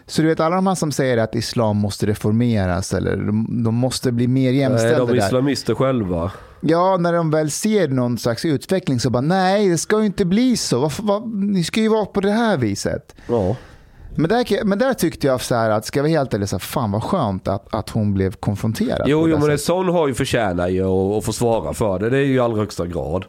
[0.05, 3.75] Så du vet alla de här som säger att islam måste reformeras eller de, de
[3.75, 4.99] måste bli mer Nej, jämställda.
[4.99, 5.25] de är där.
[5.25, 6.31] islamister själva.
[6.61, 10.25] Ja, när de väl ser någon slags utveckling så bara nej, det ska ju inte
[10.25, 10.79] bli så.
[10.79, 13.15] Varför, vad, ni ska ju vara på det här viset.
[13.27, 13.55] Ja.
[14.15, 16.55] Men där, men där tyckte jag så här att, ska jag vara helt ärlig, så
[16.55, 19.03] här, fan vad skönt att, att hon blev konfronterad.
[19.05, 22.09] Jo, jo men en sån har ju förtjänar ju att få svara för det.
[22.09, 23.25] Det är ju i allra högsta grad.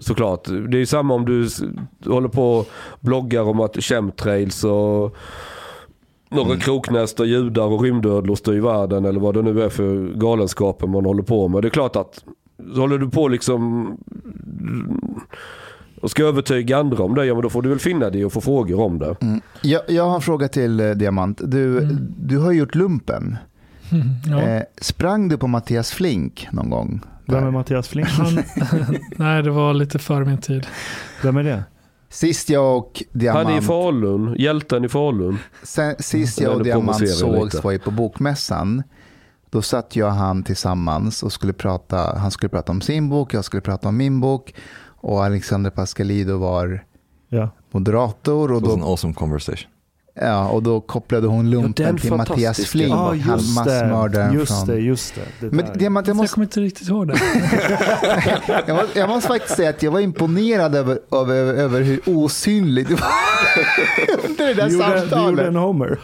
[0.00, 0.44] Såklart.
[0.44, 1.48] Det är ju samma om du
[2.12, 2.68] håller på och
[3.00, 5.16] bloggar om att chemtrails och
[6.30, 6.58] några Mm.
[6.60, 11.22] kroknäster, judar och rymdödlor styr världen eller vad det nu är för galenskaper man håller
[11.22, 11.62] på med.
[11.62, 12.24] Det är klart att
[12.76, 13.86] håller du på liksom
[16.02, 18.32] och ska övertyga andra om det, ja men då får du väl finna dig och
[18.32, 19.16] få frågor om det.
[19.20, 19.40] Mm.
[19.62, 21.40] Jag, jag har en fråga till eh, Diamant.
[21.44, 21.96] Du, Mm.
[22.18, 23.36] du har gjort lumpen.
[24.26, 24.40] ja.
[24.42, 27.00] Eh, sprang du på Mattias Flink någon gång?
[27.28, 27.50] Vem är.
[27.50, 28.08] Mattias Flink?
[28.08, 28.38] Han,
[29.16, 30.66] nej, det var lite före min tid.
[31.22, 31.64] Vem är det?
[32.10, 35.38] Sist jag och Diamant, Han är i Falun, hjälten i Falun.
[35.62, 37.64] sen, sist Jag jag och Diamant sågs lite.
[37.64, 38.82] var ju på Bokmässan.
[39.50, 43.34] Då satt jag och han tillsammans och skulle prata, han skulle prata om sin bok,
[43.34, 44.54] jag skulle prata om min bok.
[45.00, 46.84] Och Alexander Pascalido var
[47.28, 47.48] Ja.
[47.70, 48.52] moderator.
[48.52, 49.70] Och It was an då, awesome conversation.
[50.20, 52.58] Ja, och då kopplade hon lumpen den till Mattias.
[52.66, 53.26] Flink, Ja, det.
[53.54, 54.66] massmördaren Just från...
[54.66, 55.20] det, just det.
[55.46, 55.74] det Men där.
[55.74, 57.18] Diamant, jag Jag måste, kommer inte riktigt ihåg det.
[58.66, 62.88] jag, måste, jag måste faktiskt säga att jag var imponerad över, över, över hur osynlig
[62.88, 63.08] du var
[64.28, 65.28] under det där gjorde, du samtalet.
[65.30, 65.98] gjorde en Homer.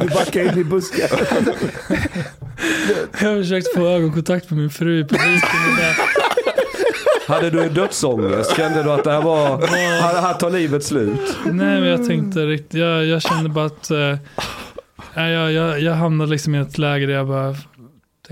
[0.00, 1.08] du backade in i busken.
[3.20, 5.48] Jag har försökt få ögonkontakt med min fru i publiken.
[7.26, 8.56] Hade du en dödsångest?
[8.56, 11.36] Kände du att det här var, här, här tar livet slut?
[11.44, 14.16] Nej, men jag tänkte riktigt, jag, jag kände bara att eh,
[15.14, 17.54] jag, jag, jag hamnade liksom i ett läge där jag bara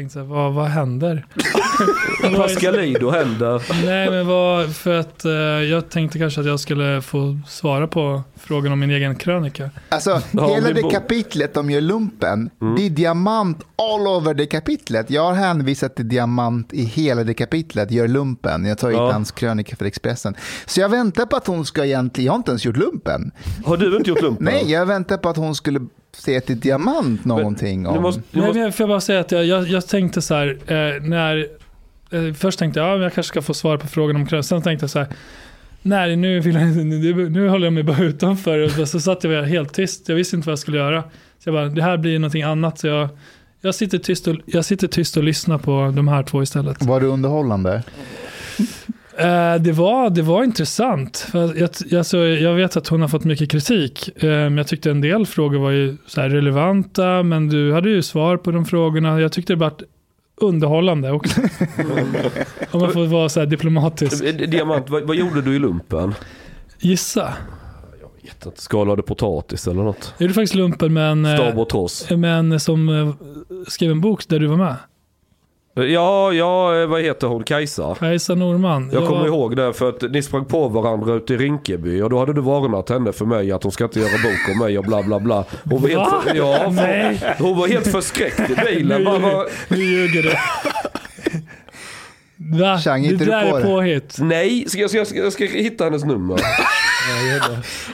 [0.00, 1.26] tänkte så här, vad, vad händer?
[2.36, 3.62] Pascalido händer.
[3.86, 8.22] Nej, men vad, för att eh, jag tänkte kanske att jag skulle få svara på
[8.36, 9.70] frågan om min egen krönika.
[9.88, 12.74] Alltså, Ja, hela det kapitlet de gör lumpen, Mm.
[12.76, 15.10] det är diamant all over det kapitlet.
[15.10, 18.64] Jag har hänvisat till diamant i hela det kapitlet, gör lumpen.
[18.64, 19.12] Jag tar hit Ja.
[19.12, 20.34] hans krönika för Expressen.
[20.66, 23.30] Så jag väntar på att hon ska egentligen, jag har inte ens gjort lumpen.
[23.64, 24.44] Har du inte gjort lumpen?
[24.52, 25.80] Nej, jag väntar på att hon skulle
[26.12, 28.02] se till diamant någonting Du om.
[28.02, 30.34] måste, du Nej, måste, men får jag bara säga att jag, jag, jag tänkte så
[30.34, 31.46] här, eh, när,
[32.10, 34.44] eh, först tänkte jag, ja, men jag kanske ska få svar på frågan om krönikan.
[34.44, 35.08] Sen tänkte jag så här,
[35.82, 38.80] nej nu, vill jag, nu, nu håller jag mig bara utanför.
[38.80, 41.02] Och så satt jag helt tyst, jag visste inte vad jag skulle göra.
[41.38, 42.78] Så jag bara, det här blir någonting annat.
[42.78, 43.08] Så jag,
[43.60, 46.82] jag, sitter tyst och, jag sitter tyst och lyssnar på de här två istället.
[46.82, 47.82] Var det underhållande?
[49.18, 51.26] Eh, det, var, det var intressant.
[51.32, 51.60] Jag,
[51.98, 54.22] alltså, jag vet att hon har fått mycket kritik.
[54.22, 57.22] Eh, men jag tyckte en del frågor var ju så här relevanta.
[57.22, 59.20] Men du hade ju svar på de frågorna.
[59.20, 59.72] Jag tyckte det var
[60.40, 61.40] underhållande också.
[62.70, 64.24] Om man får vara så här diplomatisk.
[64.24, 66.14] Eh, Diamant, vad, vad gjorde du i lumpen?
[66.78, 67.34] Gissa.
[68.00, 70.14] Jag vet inte, skalade potatis eller något?
[70.18, 71.26] Jag gjorde faktiskt lumpen med en,
[72.10, 73.14] och med en som
[73.68, 74.76] skrev en bok där du var med.
[75.74, 77.42] Ja, ja, eh, vad heter hon?
[77.44, 77.94] Kajsa?
[77.98, 78.90] Kajsa Norman.
[78.92, 82.10] Jag Ja, kommer ihåg det för att ni sprang på varandra ute i Rinkeby och
[82.10, 84.78] då hade du varnat henne för mig att hon ska inte göra bok om mig
[84.78, 85.44] och bla bla bla.
[85.70, 86.22] Hon var helt, Va?
[86.26, 87.20] för, ja, för, Nej.
[87.38, 88.98] hon var helt förskräckt i bilen.
[88.98, 90.32] Nu Bara, nu ljuger du.
[92.58, 92.78] Va?
[92.78, 94.16] Chang, det där på är påhitt.
[94.20, 96.40] nej, ska jag, ska, jag, ska, jag ska hitta hennes nummer.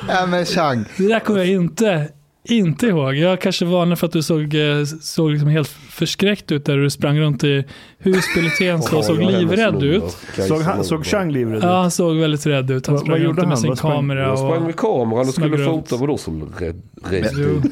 [0.09, 2.09] Ja, men Chang, Det där kommer jag inte,
[2.49, 3.15] inte ihåg.
[3.15, 6.91] Jag kanske varnade för att du såg, eh, såg liksom helt förskräckt ut där du
[6.91, 7.65] sprang runt i
[7.99, 10.17] Husby Tensta och såg Ja, livrädd ut.
[10.49, 11.83] Såg, han, såg Chang livrädd Ja, ut?
[11.83, 12.87] han såg väldigt rädd ut.
[12.87, 13.57] Han Vad- sprang vad runt med han?
[13.57, 14.21] sin sprang- kamera.
[14.23, 15.97] Jag sprang Och, med kameran och skulle fota.
[15.97, 16.83] Vadå så rädd?
[17.05, 17.63] rädd Jo.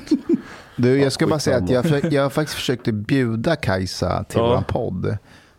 [0.77, 4.25] du, jag ska bara säga att jag, försökt, jag har faktiskt försökt att bjuda Kajsa
[4.25, 4.65] till Ja.
[4.69, 5.17] vår podd.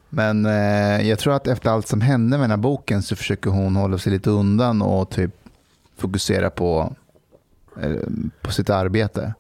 [0.09, 3.49] Men eh, jag tror att efter allt som hände med den här boken så försöker
[3.49, 5.32] hon hålla sig lite undan och typ
[5.97, 6.95] fokusera på,
[8.41, 9.34] på sitt arbete.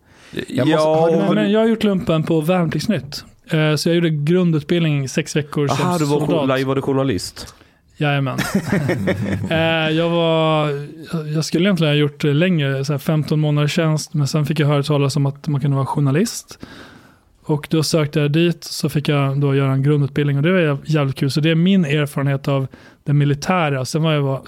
[0.47, 3.25] Jag måste- har du- Ja, men, jag har gjort lumpen på Värnpliktsnytt.
[3.51, 6.47] Eh, Så jag gjorde grundutbildning sex veckor som Aha, du var, soldat.
[6.47, 7.55] lajvade journalist.
[7.97, 8.37] Jajamän.
[9.49, 9.57] Eh,
[9.89, 10.69] jag, var,
[11.35, 14.67] jag skulle egentligen ha gjort längre, så här 15 månaders tjänst, men sen fick jag
[14.67, 16.59] höra talas om att man kunde vara journalist.
[17.43, 20.77] Och då sökte jag dit, så fick jag då göra en grundutbildning och det var
[20.85, 21.31] jävligt kul.
[21.31, 22.67] Så det är min erfarenhet av
[23.03, 23.85] det militära.
[23.85, 24.41] Sen var jag var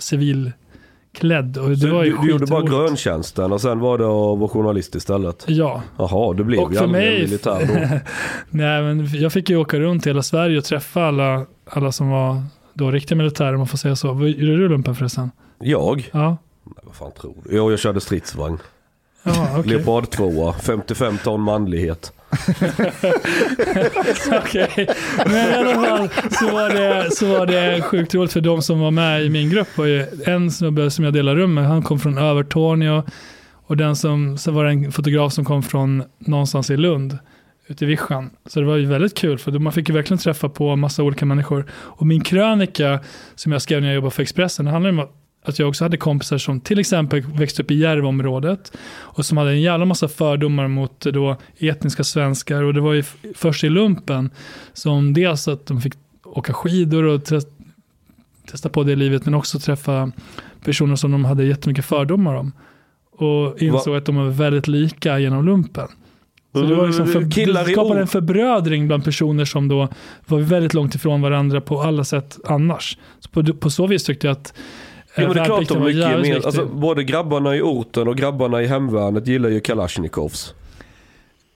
[1.22, 4.40] civilklädd och det Så var ju du, gjorde bara gröntjänsten och sen var det att
[4.40, 5.46] vara journalist istället?
[5.48, 8.00] Ja, Jaha, du blev Och ju för mig- militär då.
[8.50, 12.10] Nej, men jag fick ju åka runt i hela Sverige och träffa alla, alla som
[12.10, 12.42] var
[12.74, 14.08] då riktiga militärer, om man får säga så.
[14.08, 15.32] Gjorde du lumpen förresten?
[15.60, 16.10] Jag?
[16.14, 17.56] Ja, Nej, vad fan tror du?
[17.58, 18.58] Jo, jag körde stridsvagn.
[19.28, 19.72] Ja okej.
[19.72, 22.14] Leopard 2, 55 ton manlighet.
[24.44, 24.88] Okej,
[25.26, 28.80] men i alla fall så var, det, så var det sjukt roligt för de som
[28.80, 29.78] var med i min grupp.
[29.78, 33.04] Var ju en snubbe som jag delar rum med, han kom från Övertorneå.
[33.68, 37.18] Och den som, så var det en fotograf som kom från någonstans i Lund,
[37.68, 38.30] ute i Vischan.
[38.46, 41.26] Så det var ju väldigt kul för man fick ju verkligen träffa på massa olika
[41.26, 41.66] människor.
[41.72, 43.00] Och min krönika
[43.36, 45.12] som jag skrev när jag jobbade för Expressen, det handlar om att
[45.60, 49.62] jag också hade kompisar som till exempel växte upp i Järvaområdet och som hade en
[49.62, 53.04] jävla massa fördomar mot då etniska svenskar och det var ju
[53.36, 54.30] först i lumpen
[54.74, 55.94] som dels att de fick
[56.24, 57.42] åka skidor och te-
[58.52, 60.12] testa på det livet men också träffa
[60.64, 62.52] personer som de hade jättemycket fördomar om
[63.12, 65.88] och insåg att de var väldigt lika genom lumpen.
[66.54, 69.88] Så det var liksom för, Killar det skapade en förbrödring bland personer som då
[70.26, 72.98] var väldigt långt ifrån varandra på alla sätt annars.
[73.20, 74.54] Så på, på så vis tyckte jag att
[75.18, 76.42] Ja, men det är klart de var mycket jävligt gemen...
[76.42, 76.46] viktig.
[76.46, 80.54] alltså, Både grabbarna i orten och grabbarna i hemvärnet gillar ju Kalashnikovs.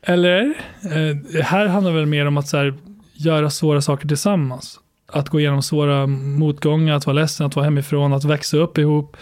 [0.04, 0.54] Eller,
[0.84, 2.74] eh, här handlar det väl mer om att så här,
[3.14, 4.80] göra svåra saker tillsammans.
[5.14, 9.18] Att gå igenom svåra motgångar, att vara ledsen, att vara hemifrån, att växa upp ihop.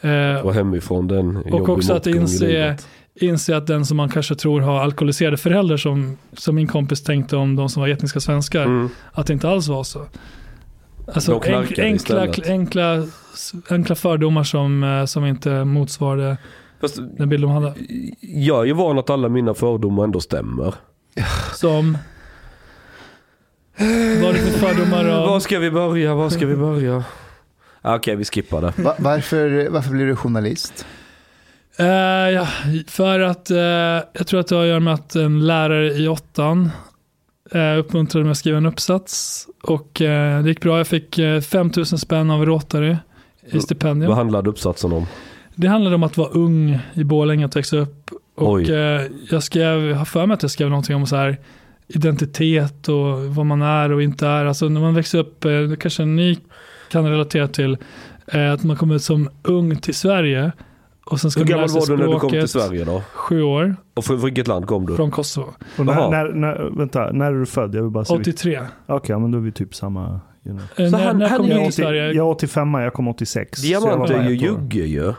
[0.00, 2.76] Eh, Och hemifrån den och också att inse,
[3.14, 7.36] inse att den som man kanske tror har alkoholiserade föräldrar, som, som min kompis tänkte
[7.36, 8.88] om de som var etniska svenskar, Mm.
[9.12, 10.06] att det inte alls var så.
[11.14, 12.48] Alltså enkla, istället.
[12.48, 13.06] enkla,
[13.68, 16.36] enkla fördomar som, eh, som inte motsvarade
[16.80, 17.74] Fast, den bild de hade.
[18.20, 20.74] jag är ju van att alla mina fördomar ändå stämmer.
[21.54, 21.98] Som...
[23.76, 25.04] Vad är det för fördomar?
[25.04, 26.14] Var Av, ska vi börja?
[26.14, 27.04] Var ska vi börja?
[27.82, 28.72] Ah, Okej, vi skippar det.
[28.82, 30.86] Va- varför, varför blir du journalist?
[31.76, 31.86] Eh,
[32.30, 32.48] ja,
[32.86, 33.56] för att eh,
[34.12, 36.70] jag tror att det har att göra med att en lärare i åttan
[37.54, 39.46] uh, uppmuntrade mig att skriva en uppsats.
[39.62, 40.78] Och eh, det gick bra.
[40.78, 42.96] Jag fick uh, 5000 spänn av Rotary
[43.52, 44.08] i stipendium.
[44.08, 45.06] Vad handlade uppsatsen om?
[45.54, 48.10] Det handlade om att vara ung i Borlänge, att växa upp.
[48.34, 51.36] Och eh, jag skrev, jag har för mig att jag skrev någonting om så här
[51.88, 54.44] identitet och vad man är och inte är.
[54.44, 56.38] Alltså när man växer upp, eh, kanske ni
[56.90, 57.76] kan relatera till,
[58.26, 60.52] eh, att man kommer ut som ung till Sverige.
[61.10, 62.48] Och sen ska Hur gammal var du när du kom till.
[62.48, 63.02] Sverige då?
[63.14, 64.96] Sju år, Och från vilket land kom du?
[64.96, 65.54] från Kosovo.
[65.78, 67.74] Och när, när, när, vänta, när är du född?
[67.74, 68.16] Jag vill bara se.
[68.16, 68.60] vilket- 83.
[68.86, 70.20] Okej, ja, men då är vi typ samma.
[70.44, 70.60] You know.
[70.76, 72.06] Eh, Så när, han- när kom jag, ju är till 80, Sverige?
[72.12, 73.60] jag är 85, jag kom 86.
[73.60, 75.12] så jag Diamant är ju jugge ju.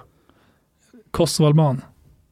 [1.12, 1.82] Kosovoalban.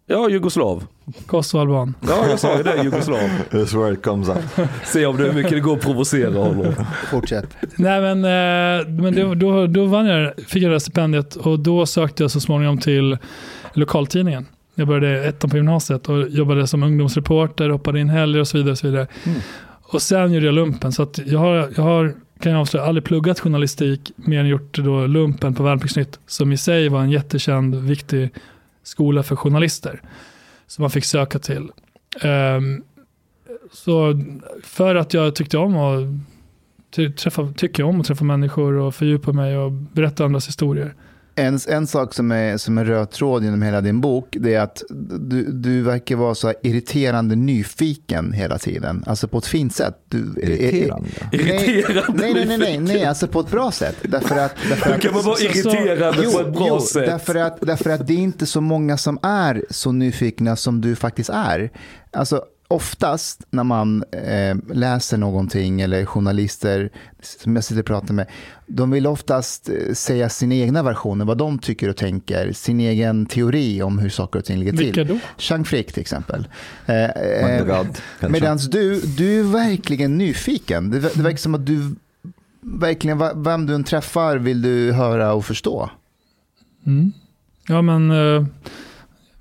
[0.10, 0.84] Ja, jugoslav.
[1.26, 1.94] Kosovoalban.
[2.08, 3.20] Ja, jag sa ju det, jugoslav.
[3.50, 4.38] That's where it comes up.
[4.86, 6.74] Se om det hur mycket det går att provocera honom.
[7.12, 7.58] Fortsätt.
[7.76, 11.60] Nej men, eh, men det, då, då vann jag, fick jag det här stipendiet och
[11.60, 13.18] då sökte jag så småningom till
[13.74, 14.46] lokaltidningen.
[14.76, 18.72] Jag började ettan på gymnasiet och jobbade som ungdomsreporter, hoppade in helger och så vidare.
[18.72, 19.08] Och, så vidare.
[19.24, 19.40] Mm.
[19.82, 20.92] och sen gjorde jag lumpen.
[20.92, 24.78] Så att jag har, jag har kan jag avslöja, aldrig pluggat journalistik mer än gjort
[24.78, 26.20] då lumpen på Värnpliktsnytt.
[26.28, 28.30] Som i sig var en jättekänd, viktig
[28.88, 30.02] skola för journalister.
[30.68, 31.72] Som man fick söka till.
[32.22, 32.84] Ehm,
[33.72, 34.22] så
[34.64, 39.58] för att jag tyckte om att träffa, tycker om att träffa människor och fördjupa mig
[39.58, 40.96] och berätta andras historier.
[41.40, 44.62] En, en sak som är, som är röd tråd genom hela din bok, det är
[44.62, 44.84] att
[45.20, 49.04] du, du verkar vara så här irriterande nyfiken hela tiden.
[49.08, 49.94] Alltså på ett fint sätt.
[50.10, 51.08] Du, Irriterande?
[51.32, 53.96] Nej, Irriterande nej, nej, nej, nej, nej, alltså på ett bra sätt.
[54.02, 57.06] Därför att, därför Hur att, kan man vara så- irriterande på ett bra jo, sätt?
[57.06, 60.96] Därför att, därför att det är inte så många som är så nyfikna som du
[60.96, 61.70] faktiskt är.
[62.12, 66.90] Alltså, oftast när man eh, läser någonting eller journalister
[67.22, 68.28] som jag sitter och pratar med,
[68.68, 73.26] de vill oftast eh, säga sina egna versioner, vad de tycker och tänker, sin egen
[73.26, 75.08] teori om hur saker och ting ligger Vilka till.
[75.08, 75.20] då?
[75.38, 76.48] Chang Frick till exempel.
[76.86, 77.86] Eh, eh.
[78.30, 80.92] Medan du, du är verkligen nyfiken.
[80.92, 81.96] Det, det verkar som att du
[82.62, 85.90] verkligen, vem du än träffar vill du höra och förstå.
[86.86, 87.12] Mm.
[87.68, 88.46] Ja, men eh,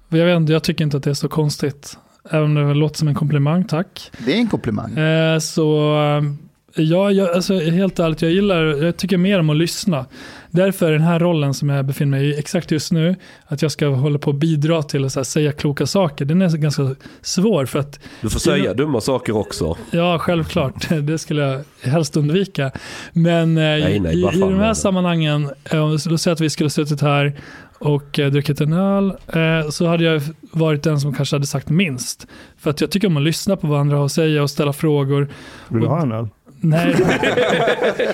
[0.08, 1.98] jag, vet, inte, jag tycker inte att det är så konstigt.
[2.30, 4.10] Även om det låter som en komplimang, tack.
[4.18, 4.98] Det är en komplimang.
[4.98, 9.56] Eh, så eh, ja, jag, alltså, helt ärligt, jag gillar, jag tycker mer om att
[9.56, 10.06] lyssna.
[10.50, 13.16] Därför är den här rollen som jag befinner mig i exakt just nu,
[13.46, 16.42] att jag ska hålla på och bidra till att så här, säga kloka saker, den
[16.42, 19.76] är ganska svår för att Du får säga dumma saker också.
[19.90, 20.88] Ja, självklart.
[21.02, 22.70] Det skulle jag helst undvika.
[23.12, 24.74] Men eh, Nej, nej, i, i de är här det?
[24.74, 27.32] sammanhangen, eh, låt säga att vi skulle suttit här
[27.78, 31.68] och eh, druckit en öl, eh, så hade jag varit den som kanske hade sagt
[31.68, 32.26] minst.
[32.58, 34.72] För att jag tycker om att lyssna på vad andra har att säga och ställa
[34.72, 35.28] frågor.
[35.68, 36.28] Vill du ha en öl?
[36.60, 36.94] Nej,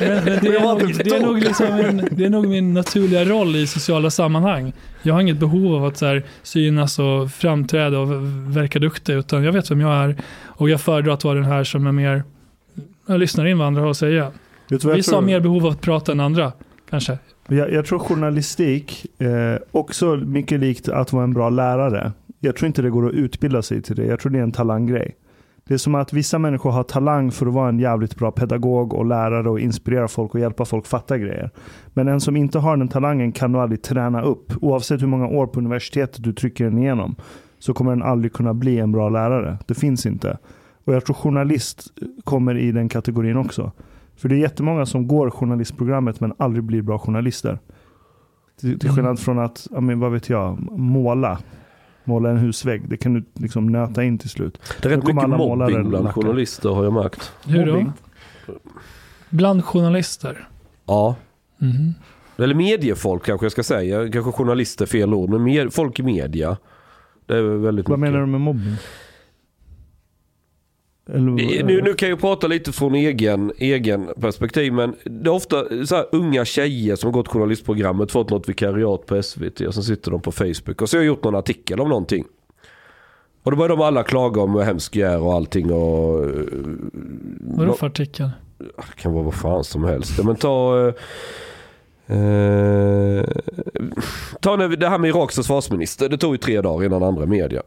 [0.01, 3.25] men, men det, är nog, det, är nog liksom min, det är nog min naturliga
[3.25, 4.73] roll i sociala sammanhang.
[5.03, 8.09] Jag har inget behov av att så här, synas och framträda och
[8.57, 11.65] verka duktig, utan jag vet vem jag är och jag föredrar att vara den här
[11.65, 12.25] som är mer,
[13.07, 14.33] jag lyssnar in vad andra har att säga.
[14.69, 16.53] Vissa har mer behov av att prata än andra,
[16.91, 17.19] kanske.
[17.49, 22.13] Jag, jag tror journalistik, eh, också mycket likt att vara en bra lärare.
[22.41, 24.05] Jag tror inte det går att utbilda sig till det.
[24.05, 25.17] Jag tror det är en talanggrej.
[25.65, 28.95] Det är som att vissa människor har talang för att vara en jävligt bra pedagog
[28.95, 31.51] och lärare och inspirera folk och hjälpa folk fatta grejer.
[31.93, 34.53] Men en som inte har den talangen kan du aldrig träna upp.
[34.61, 37.15] Oavsett hur många år på universitetet du trycker den igenom
[37.59, 39.59] så kommer den aldrig kunna bli en bra lärare.
[39.67, 40.39] Det finns inte.
[40.85, 41.87] Och jag tror journalist
[42.25, 43.73] kommer i den kategorin också.
[44.23, 47.59] För det är jättemånga som går journalistprogrammet men aldrig blir bra journalister.
[48.61, 48.97] Till, till Mm.
[48.97, 51.39] skillnad från att, ja, men vad vet jag, måla.
[52.05, 52.89] Måla en husvägg.
[52.89, 54.59] Det kan du liksom nöta in till slut.
[54.83, 56.21] Det är rätt mycket alla målare mobbing bland lacka.
[56.21, 57.33] journalister har jag märkt.
[57.47, 57.73] Hur då?
[57.73, 57.93] Mobbing.
[59.31, 60.49] Bland journalister.
[60.87, 61.17] Ja.
[61.59, 61.95] Mhm.
[62.37, 64.13] Eller mediefolk kanske jag ska säga.
[64.13, 65.31] Kanske journalister är fel ord.
[65.31, 66.57] Men med, folk i media.
[67.27, 68.13] Det är väldigt Vad mycket.
[68.13, 68.77] menar du med mobbing?
[71.09, 75.87] Eller, Nu, nu kan jag prata lite från egen, egen perspektiv men det är ofta
[75.87, 79.83] så här unga tjejer som har gått journalistprogrammet, fått något vikariat på SVT och så
[79.83, 82.25] sitter de på Facebook och så har jag gjort någon artikel om någonting.
[83.43, 86.25] Och då börjar de alla klaga om hur hemsk jag är och allting och...
[86.25, 86.31] eh,
[87.41, 88.31] Vadå för artikel?
[88.59, 90.25] Det kan vara vad fan som helst.
[90.25, 90.93] Men ta
[92.13, 93.25] eh,
[94.41, 96.09] ta nu det här med Iraks försvarsminister.
[96.09, 97.63] Det tog ju tre dagar innan andra media.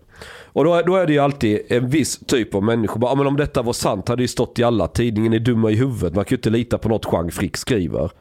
[0.46, 3.00] Och då, är- då är det ju alltid en viss typ av människor.
[3.00, 5.41] Bara, men om detta var sant hade det ju stått i alla tidningen, Ni är
[5.41, 6.16] dumma i huvudet.
[6.16, 8.12] Man kan ju inte lita på något Jean Frick skriver.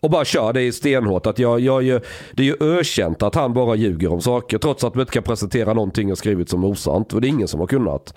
[0.00, 1.26] Och bara kör, det stenhårt.
[1.26, 4.58] Att jag, jag, jag, det är ju ökänt att han bara ljuger om saker.
[4.58, 7.12] Trots att man inte kan presentera någonting jag skrivit som osant.
[7.12, 8.14] Och det är ingen som har kunnat.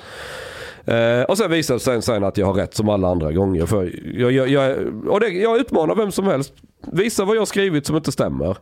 [0.86, 3.66] Eh, och sen visar det sig sen att jag har rätt som alla andra gånger.
[3.66, 4.78] För jag, jag, jag,
[5.08, 6.54] och det, jag utmanar vem som helst.
[6.92, 8.58] Visa vad jag har skrivit som inte stämmer.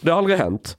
[0.00, 0.76] Det har aldrig hänt.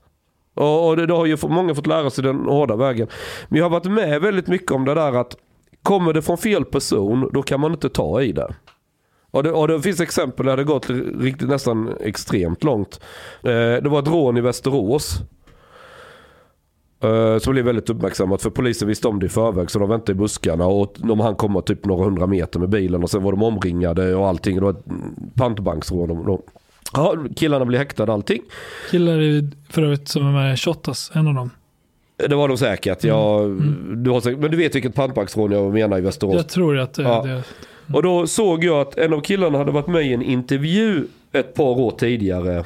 [0.54, 3.08] Och, och det, det har ju många fått lära sig den hårda vägen.
[3.48, 5.36] Men jag har varit med väldigt mycket om det där att
[5.82, 8.54] kommer det från fel person då kan man inte ta i det.
[9.30, 13.00] Och det, och det finns exempel där det gått riktigt nästan extremt långt.
[13.42, 15.20] Eh, det var ett rån i Västerås.
[17.02, 20.12] Eh, som blev väldigt uppmärksammat för polisen visste om det i förväg så de väntade
[20.12, 23.32] i buskarna och de han komma typ några hundra meter med bilen och sen var
[23.32, 24.54] de omringade och allting.
[24.56, 24.84] Det var ett
[25.34, 26.38] pantbanksrån.
[26.94, 28.42] Ja, killarna blev häktade allting.
[28.90, 31.50] Killar är för övrigt som är med i Shottaz, en av dem.
[32.28, 33.04] Det var de säkert.
[33.04, 34.02] Jag, Mm.
[34.04, 36.34] Du har men du vet vilket pantbanksrån jag menar i Västerås.
[36.34, 37.22] Jag tror att det är Ja.
[37.22, 37.42] det.
[37.88, 37.96] Mm.
[37.96, 41.54] Och då såg jag att en av killarna hade varit med i en intervju ett
[41.54, 42.64] par år tidigare.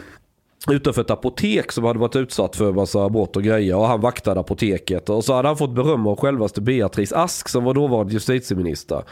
[0.70, 3.76] Utanför ett apotek som hade varit utsatt för massa brott och grejer.
[3.76, 5.08] Och han vaktade apoteket.
[5.08, 9.02] Och så hade han fått beröm av självaste Beatrice Ask som var dåvarande justitieminister.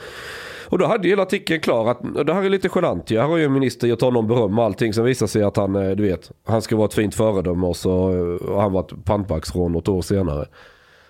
[0.69, 3.19] Och då hade ju hela artikeln klar att och det här är lite genant ju.
[3.19, 4.93] Här har ju en minister gett honom beröm och allting.
[4.95, 7.77] Sen visar sig att han, eh, du vet, han ska vara ett fint föredöme och
[7.77, 10.47] så eh, har han varit pantbacksrån pantbanksrån något år senare.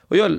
[0.08, 0.38] Och jag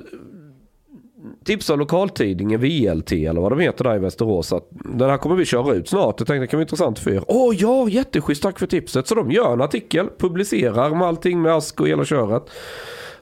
[1.44, 5.44] tipsade lokaltidningen VLT eller vad de heter där i Västerås att den här kommer vi
[5.44, 6.20] köra ut snart.
[6.20, 7.24] Jag tänkte det kan vara intressant för er.
[7.28, 9.06] Åh ja, jätteschysst, tack för tipset.
[9.06, 12.50] Så de gör en artikel, publicerar med allting med ask och hela köret.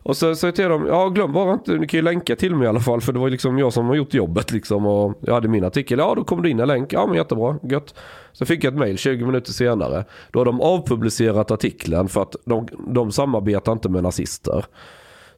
[0.02, 2.54] Och så sa jag till dem, ja glöm bara inte, ni kan ju länka till
[2.54, 5.18] mig i alla fall för det var liksom jag som har gjort jobbet liksom och
[5.20, 5.98] jag hade min artikel.
[5.98, 7.94] Ja då kommer det in en länk, ja men jättebra, gött.
[8.32, 10.04] Så fick jag ett mail 20 minuter senare.
[10.30, 14.64] Då har de avpublicerat artikeln för att de, de samarbetar inte med nazister.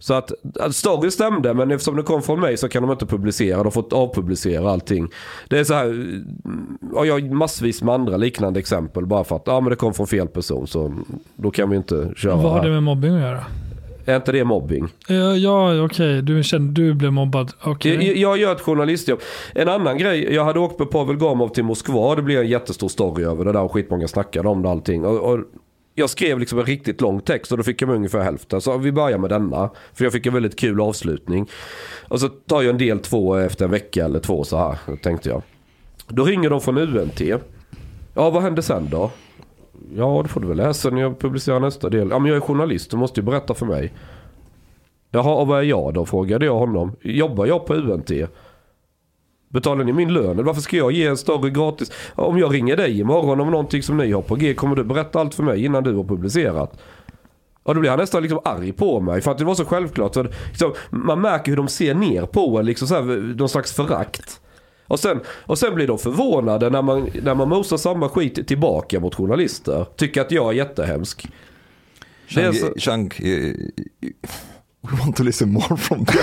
[0.02, 3.06] Så att, att story stämde men eftersom det kom från mig så kan de inte
[3.06, 3.56] publicera.
[3.56, 5.08] De har fått avpublicera allting.
[5.48, 6.22] Det är så här,
[6.92, 9.94] och jag har massvis med andra liknande exempel bara för att ja, men det kom
[9.94, 10.94] från fel person så
[11.36, 12.36] då kan vi inte köra.
[12.36, 13.44] Vad har det med mobbing att göra?
[14.04, 14.88] Är inte det mobbing?
[15.08, 16.22] Ja, ja okej.
[16.22, 17.52] Du kände du blev mobbad.
[17.62, 17.94] Okej.
[17.94, 19.20] Jag, jag gör ett journalistjobb.
[19.54, 22.14] En annan grej, jag hade åkt med Pavel Gamov till Moskva.
[22.14, 25.04] Det blev en jättestor story över det där och skitmånga snackade om det allting.
[25.04, 25.38] Och, och
[25.94, 28.60] jag skrev liksom en riktigt lång text och då fick jag med ungefär hälften.
[28.60, 29.70] Så vi börjar med denna.
[29.94, 31.48] För jag fick en väldigt kul avslutning.
[32.08, 35.28] Och så tar jag en del två efter en vecka eller två så här, tänkte
[35.28, 35.42] jag.
[36.08, 37.20] Då ringer de från UNT.
[38.14, 39.10] Ja, vad händer sen då?
[39.96, 42.08] Ja, det får du väl läsa när jag publicerar nästa del.
[42.10, 43.92] Ja, men jag är journalist, du måste ju berätta för mig.
[45.10, 46.06] Jaha, och vad är jag då?
[46.06, 46.96] Frågade jag honom.
[47.02, 48.10] Jobbar jag på UNT?
[49.52, 50.44] Betalar ni min lön?
[50.44, 51.92] Varför ska jag ge en story gratis?
[52.14, 55.20] Om jag ringer dig imorgon om någonting som ni har på G, kommer du berätta
[55.20, 56.78] allt för mig innan du har publicerat?
[57.62, 60.14] Och då blir han nästan liksom arg på mig för att det var så självklart.
[60.14, 63.72] Så liksom, man märker hur de ser ner på en, liksom så här, någon slags
[63.72, 64.40] förakt.
[64.86, 69.00] Och sen, och sen blir de förvånade när man, när man mosar samma skit tillbaka
[69.00, 69.86] mot journalister.
[69.96, 71.28] Tycker att jag är jättehemsk.
[72.36, 73.54] Är så- Chang, Chang eh,
[74.82, 76.18] we want to listen more from ju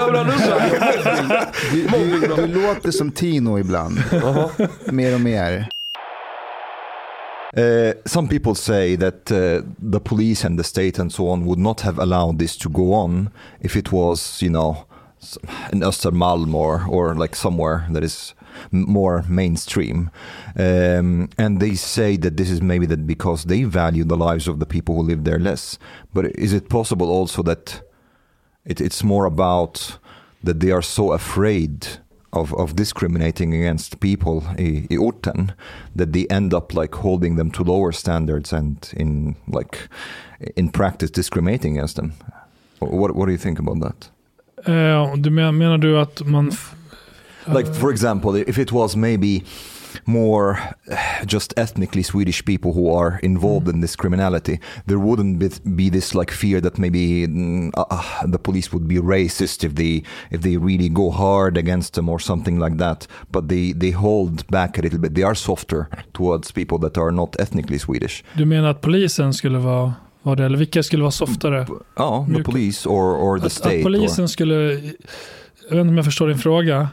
[0.00, 0.60] om mobbing.
[1.72, 3.98] Du, du, du låter som Tino ibland.
[4.92, 5.68] Mer och mer.
[7.56, 9.62] Uh, some people say that uh,
[9.92, 12.92] the police and the state and so on would not have allowed this to go
[12.92, 14.76] on if it was, you know,
[15.72, 18.34] in Östermalm or, or like somewhere that is
[18.70, 20.10] more mainstream.
[20.56, 24.58] Um, and they say that this is maybe that because they value the lives of
[24.58, 25.78] the people who live there less.
[26.12, 27.82] But is it possible also that
[28.64, 29.98] it, it's more about
[30.44, 31.86] that they are so afraid
[32.32, 35.46] of, of discriminating against people i, i
[35.96, 39.88] that they end up like holding them to lower standards and in like
[40.56, 42.12] in practice discriminating against them.
[42.78, 44.10] What what do you think about that?
[44.66, 46.52] Eh, du men, menar du att man...
[47.52, 49.42] Like for example, if it was maybe
[50.06, 50.58] more
[50.90, 55.90] uh, just ethnically Swedish people who are involved in this criminality, there wouldn't be, be
[55.90, 60.42] this like fear that maybe mm, uh, the police would be racist if they if
[60.42, 63.08] they really go hard against them or something like that.
[63.32, 65.14] But they they hold back a little bit.
[65.14, 68.24] They are softer towards people that are not ethnically Swedish.
[68.34, 70.44] Du menar att polisen skulle vara, vara det?
[70.44, 71.66] Eller vilka skulle vara softare?
[71.96, 73.76] Oh, the police or or the Att, state.
[73.76, 74.54] att polisen skulle...
[75.70, 76.88] Jag vet inte om jag förstår din fråga.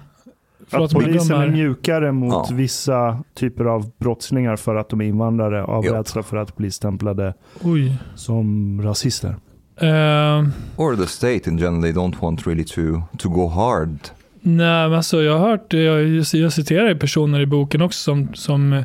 [0.67, 2.55] Förlåt, Att polisen är mjukare mot Ja.
[2.55, 5.93] vissa typer av brottslingar för att de är invandrare av Ja.
[5.93, 7.97] rädsla för att bli stämplade Oj.
[8.15, 9.35] som rasister.
[9.81, 10.47] Eh,
[10.77, 11.81] or, the state in general.
[11.81, 13.97] They don't want really to to go hard.
[14.41, 16.03] nej, men alltså jag har hört, jag,
[16.33, 18.83] jag citerar ju personer i boken också som, som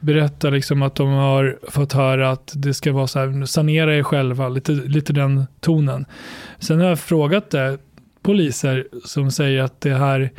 [0.00, 4.02] berättar liksom att de har fått höra att det ska vara så här, sanera er
[4.02, 6.04] själva, lite, lite den tonen.
[6.58, 7.78] Sen har jag frågat det,
[8.22, 10.30] poliser som säger att det här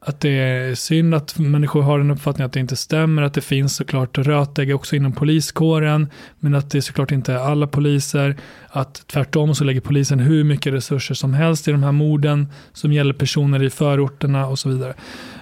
[0.00, 3.40] att det är synd att människor har en uppfattning att det inte stämmer, att det
[3.40, 6.08] finns såklart rötägg också inom poliskåren,
[6.40, 8.36] men att det såklart inte är alla poliser,
[8.68, 12.92] att tvärtom så lägger polisen hur mycket resurser som helst i de här morden som
[12.92, 14.94] gäller personer i förorterna och så vidare.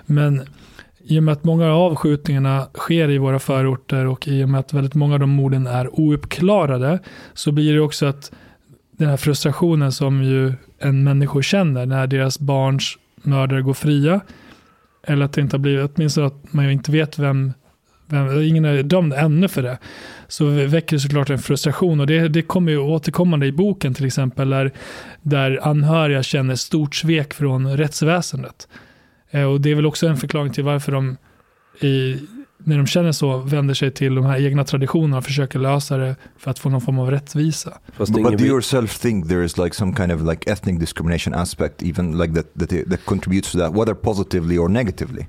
[0.07, 0.42] Men
[1.05, 4.61] i och med att många av skjutningarna sker i våra förorter och i och med
[4.61, 6.98] att väldigt många av de morden är ouppklarade
[7.34, 8.32] så blir det också att
[8.98, 14.20] den här frustrationen som ju en människa känner när deras barns mördare går fria
[15.07, 17.52] eller att det inte har blivit, åtminstone att man inte vet vem,
[18.07, 19.78] vem ingen är dömd ännu för det,
[20.28, 24.07] så väcker det såklart en frustration och det, det kommer ju återkommande i boken till
[24.07, 24.72] exempel där,
[25.22, 28.68] där anhöriga känner stort svek från rättsväsendet.
[29.30, 31.16] Eh, och det är väl också en förklaring till varför de
[31.80, 32.18] i,
[32.64, 36.16] när de känner så vänder sig till de här egna traditionerna och försöker lösa det
[36.38, 37.72] för att få någon form av rättvisa.
[37.92, 41.34] Fast But, do vet- yourself think there is like some kind of like ethnic discrimination
[41.34, 45.26] aspect, even like that that, that contributes to that, whether positively or negatively?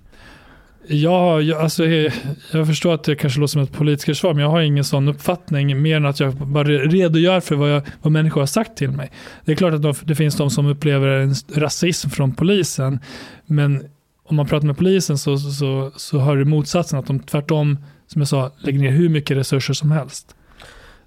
[0.88, 2.14] Ja, jag, alltså, eh,
[2.52, 5.08] jag förstår att det kanske låter som ett politiskt svar, men jag har ingen sån
[5.08, 8.92] uppfattning, mer än att jag bara redogör för vad, jag, vad människor har sagt till
[8.92, 9.12] mig.
[9.46, 13.00] Det är klart att de, det finns de som upplever en rasism från polisen,
[13.46, 13.84] men
[14.26, 17.78] om man pratar med polisen så, så, så hör du motsatsen, att de tvärtom,
[18.08, 20.36] som jag sa, lägger ner hur mycket resurser som helst.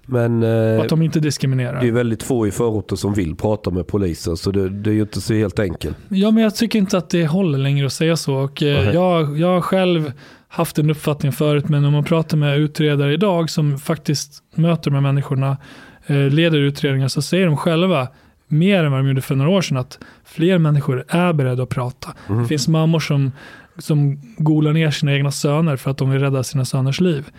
[0.05, 1.81] Men eh, att de inte diskriminerar.
[1.81, 4.93] det är väldigt få i förorten som vill prata med polisen så det, det är
[4.93, 5.97] ju inte så helt enkelt.
[6.09, 8.35] Ja, men jag tycker inte att det håller längre att säga så.
[8.35, 8.93] Och, eh, Nej.
[8.93, 10.11] jag, jag har själv
[10.47, 14.95] haft en uppfattning förut, men om man pratar med utredare idag som faktiskt möter de
[14.95, 15.57] här människorna,
[16.05, 18.07] eh, leder utredningar, så säger de själva,
[18.49, 21.69] mer än vad de gjorde för några år sedan, att fler människor är beredda att
[21.69, 22.13] prata.
[22.29, 22.41] Mm.
[22.41, 23.31] Det finns mammor som,
[23.77, 27.29] som golar ner sina egna söner för att de vill rädda sina söners liv.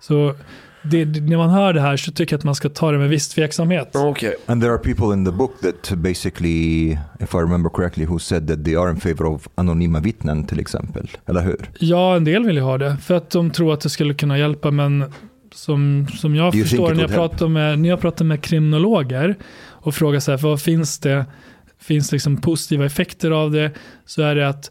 [0.00, 0.34] Så
[0.82, 2.98] det, det, när man hör det här så tycker jag att man ska ta det
[2.98, 3.90] med viss tveksamhet.
[3.94, 4.34] Okej.
[4.46, 6.90] And there are people in the book that basically,
[7.20, 10.60] if I remember correctly, who said that they are in favor of anonyma vittnen till
[10.60, 11.10] exempel.
[11.26, 11.70] Eller hur?
[11.78, 12.96] Ja, en del vill ju ha det.
[12.96, 14.70] För att de tror att det skulle kunna hjälpa.
[14.70, 15.04] Men
[15.54, 19.36] som, som jag Do förstår när jag, pratar med, när jag pratar med kriminologer
[19.82, 21.26] och frågar så här, vad finns det?
[21.78, 23.70] Finns liksom positiva effekter av det?
[24.04, 24.70] Så är det att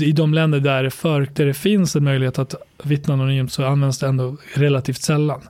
[0.00, 3.64] i de länder där det, för, där det finns en möjlighet att vittna anonymt så
[3.64, 5.40] används det ändå relativt sällan.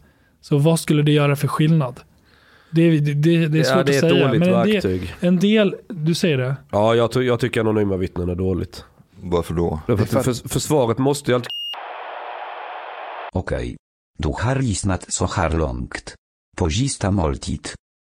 [0.40, 2.00] Så vad skulle det göra för skillnad?
[2.70, 4.28] Det, är- det, det, det är svårt Ja, det är att säga.
[4.28, 5.14] Men en del, verktyg.
[5.20, 6.56] en del, du säger det?
[6.70, 8.84] Ja, jag, ty- jag tycker anonyma vittnen är dåligt.
[9.22, 9.80] Varför då?
[9.86, 11.48] Därför Det att för för, försvaret måste ju alltid...
[13.32, 13.76] Okej.
[14.18, 16.14] Du har lyssnat så här långt.
[16.56, 17.68] På sista måltid.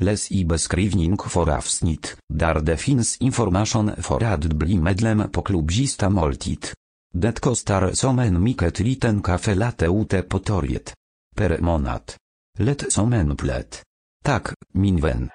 [0.00, 6.10] Läs i beskrivning för avsnitt, där det finns information för att bli medlem på klubbista
[6.10, 6.66] måltid.
[7.14, 10.94] Det kostar som en mycket liten kaffe latte ute på torget.
[11.36, 12.12] Per månad.
[12.58, 13.82] Lätt som en plätt.
[14.24, 15.30] Tak, min vän.